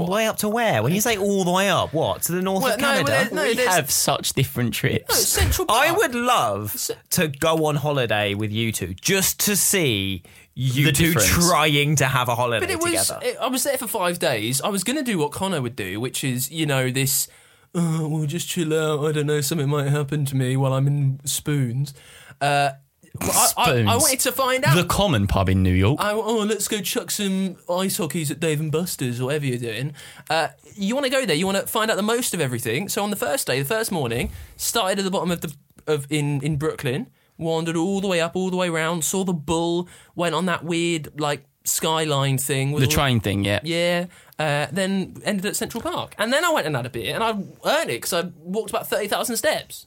[0.00, 0.82] All the way up to where?
[0.82, 3.04] When you say all the way up, what to the north Well, of no, well,
[3.04, 3.24] Canada?
[3.30, 5.08] there- no, we there's- have such different trips.
[5.08, 10.22] No, Central I would love to go on holiday with you two just to see
[10.54, 11.48] you The two difference.
[11.48, 13.06] trying to have a holiday But it was.
[13.08, 13.20] together.
[13.24, 14.60] It, I was there for five days.
[14.60, 17.28] I was going to do what Connor would do, which is, you know, this.
[17.74, 19.04] Oh, we'll just chill out.
[19.06, 19.40] I don't know.
[19.40, 21.94] Something might happen to me while I'm in spoons.
[22.40, 22.70] Uh,
[23.14, 24.76] but I, I, I wanted to find out.
[24.76, 25.98] The Common pub in New York.
[26.00, 29.58] I, oh, let's go chuck some ice hockeys at Dave and Buster's or whatever you're
[29.58, 29.94] doing.
[30.30, 31.36] Uh, you want to go there.
[31.36, 32.88] You want to find out the most of everything.
[32.88, 35.54] So on the first day, the first morning, started at the bottom of the
[35.86, 39.32] of in in Brooklyn, wandered all the way up, all the way round, saw the
[39.32, 42.72] bull, went on that weird like skyline thing.
[42.72, 43.60] with the all- train thing, yeah.
[43.62, 44.06] Yeah.
[44.38, 47.24] Uh, then ended at Central Park, and then I went and had a beer, and
[47.24, 49.86] I earned it because I walked about thirty thousand steps.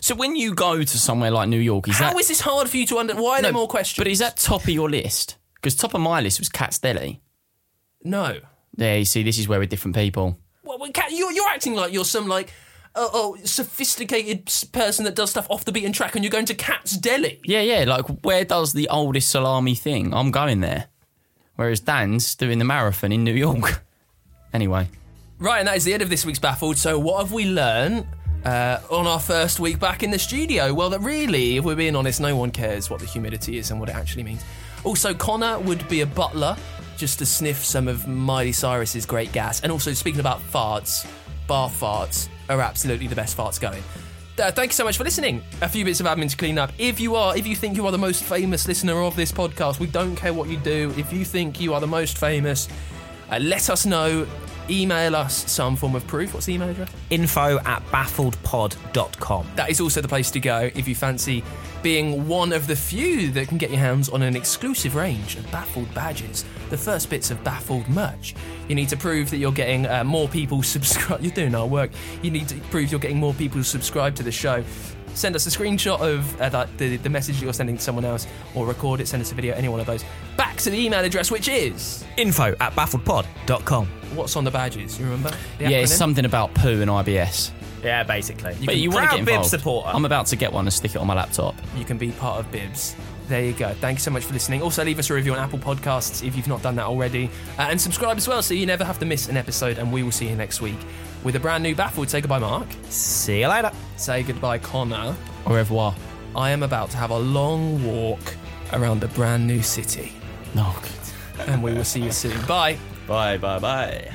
[0.00, 2.68] So when you go to somewhere like New York, is How that is this hard
[2.68, 3.14] for you to under?
[3.14, 3.98] Why are there more questions?
[3.98, 5.36] But is that top of your list?
[5.54, 7.20] Because top of my list was Katz's Deli.
[8.04, 8.38] no?
[8.74, 10.38] There, you see, this is where we're different people.
[10.64, 12.50] Well, well, Kat, you're, you're acting like you're some like
[12.94, 16.46] oh, oh sophisticated s- person that does stuff off the beaten track, and you're going
[16.46, 17.38] to Katz's Deli.
[17.44, 17.84] Yeah, yeah.
[17.84, 20.14] Like, where does the oldest salami thing?
[20.14, 20.86] I'm going there.
[21.56, 23.84] Whereas Dan's doing the marathon in New York.
[24.54, 24.88] anyway,
[25.38, 26.78] Right, and that is the end of this week's Baffled.
[26.78, 28.06] So, what have we learned
[28.44, 30.72] uh, on our first week back in the studio?
[30.74, 33.80] Well, that really, if we're being honest, no one cares what the humidity is and
[33.80, 34.44] what it actually means.
[34.84, 36.56] Also, Connor would be a butler
[36.96, 39.60] just to sniff some of Miley Cyrus's great gas.
[39.60, 41.08] And also, speaking about farts,
[41.46, 43.82] bar farts are absolutely the best farts going.
[44.38, 45.42] Uh, thank you so much for listening.
[45.60, 46.72] A few bits of admin to clean up.
[46.78, 49.78] If you are, if you think you are the most famous listener of this podcast,
[49.78, 50.92] we don't care what you do.
[50.96, 52.68] If you think you are the most famous,
[53.30, 54.26] uh, let us know.
[54.72, 56.32] Email us some form of proof.
[56.32, 56.90] What's the email address?
[57.10, 59.46] Info at baffledpod.com.
[59.54, 61.44] That is also the place to go if you fancy
[61.82, 65.50] being one of the few that can get your hands on an exclusive range of
[65.50, 68.34] Baffled badges, the first bits of Baffled merch.
[68.68, 71.20] You need to prove that you're getting uh, more people subscribe.
[71.20, 71.90] You're doing our work.
[72.22, 74.64] You need to prove you're getting more people subscribed to the show.
[75.14, 78.04] Send us a screenshot of uh, that, the, the message that you're sending to someone
[78.04, 80.04] else, or record it, send us a video, any one of those.
[80.36, 83.86] Back to the email address, which is Info at baffledpod.com.
[84.14, 84.98] what's on the badges.
[84.98, 85.30] You remember?
[85.58, 85.96] The yeah, it's acronym?
[85.98, 87.50] something about poo and IBS.
[87.82, 88.56] Yeah, basically.
[88.64, 89.50] but you want to Proud get Bib involved.
[89.50, 89.88] supporter.
[89.88, 91.56] I'm about to get one and stick it on my laptop.
[91.76, 92.94] you can be part of Bibs.
[93.32, 93.72] There you go.
[93.72, 94.60] Thank you so much for listening.
[94.60, 97.30] Also, leave us a review on Apple Podcasts if you've not done that already.
[97.58, 99.78] Uh, and subscribe as well so you never have to miss an episode.
[99.78, 100.76] And we will see you next week
[101.24, 102.10] with a brand new Baffled.
[102.10, 102.68] Say goodbye, Mark.
[102.90, 103.72] See you later.
[103.96, 105.16] Say goodbye, Connor.
[105.46, 105.94] Au revoir.
[106.36, 108.36] I am about to have a long walk
[108.74, 110.12] around the brand new city.
[110.54, 110.70] No.
[111.46, 112.38] And we will see you soon.
[112.44, 112.76] Bye.
[113.06, 114.14] Bye, bye, bye.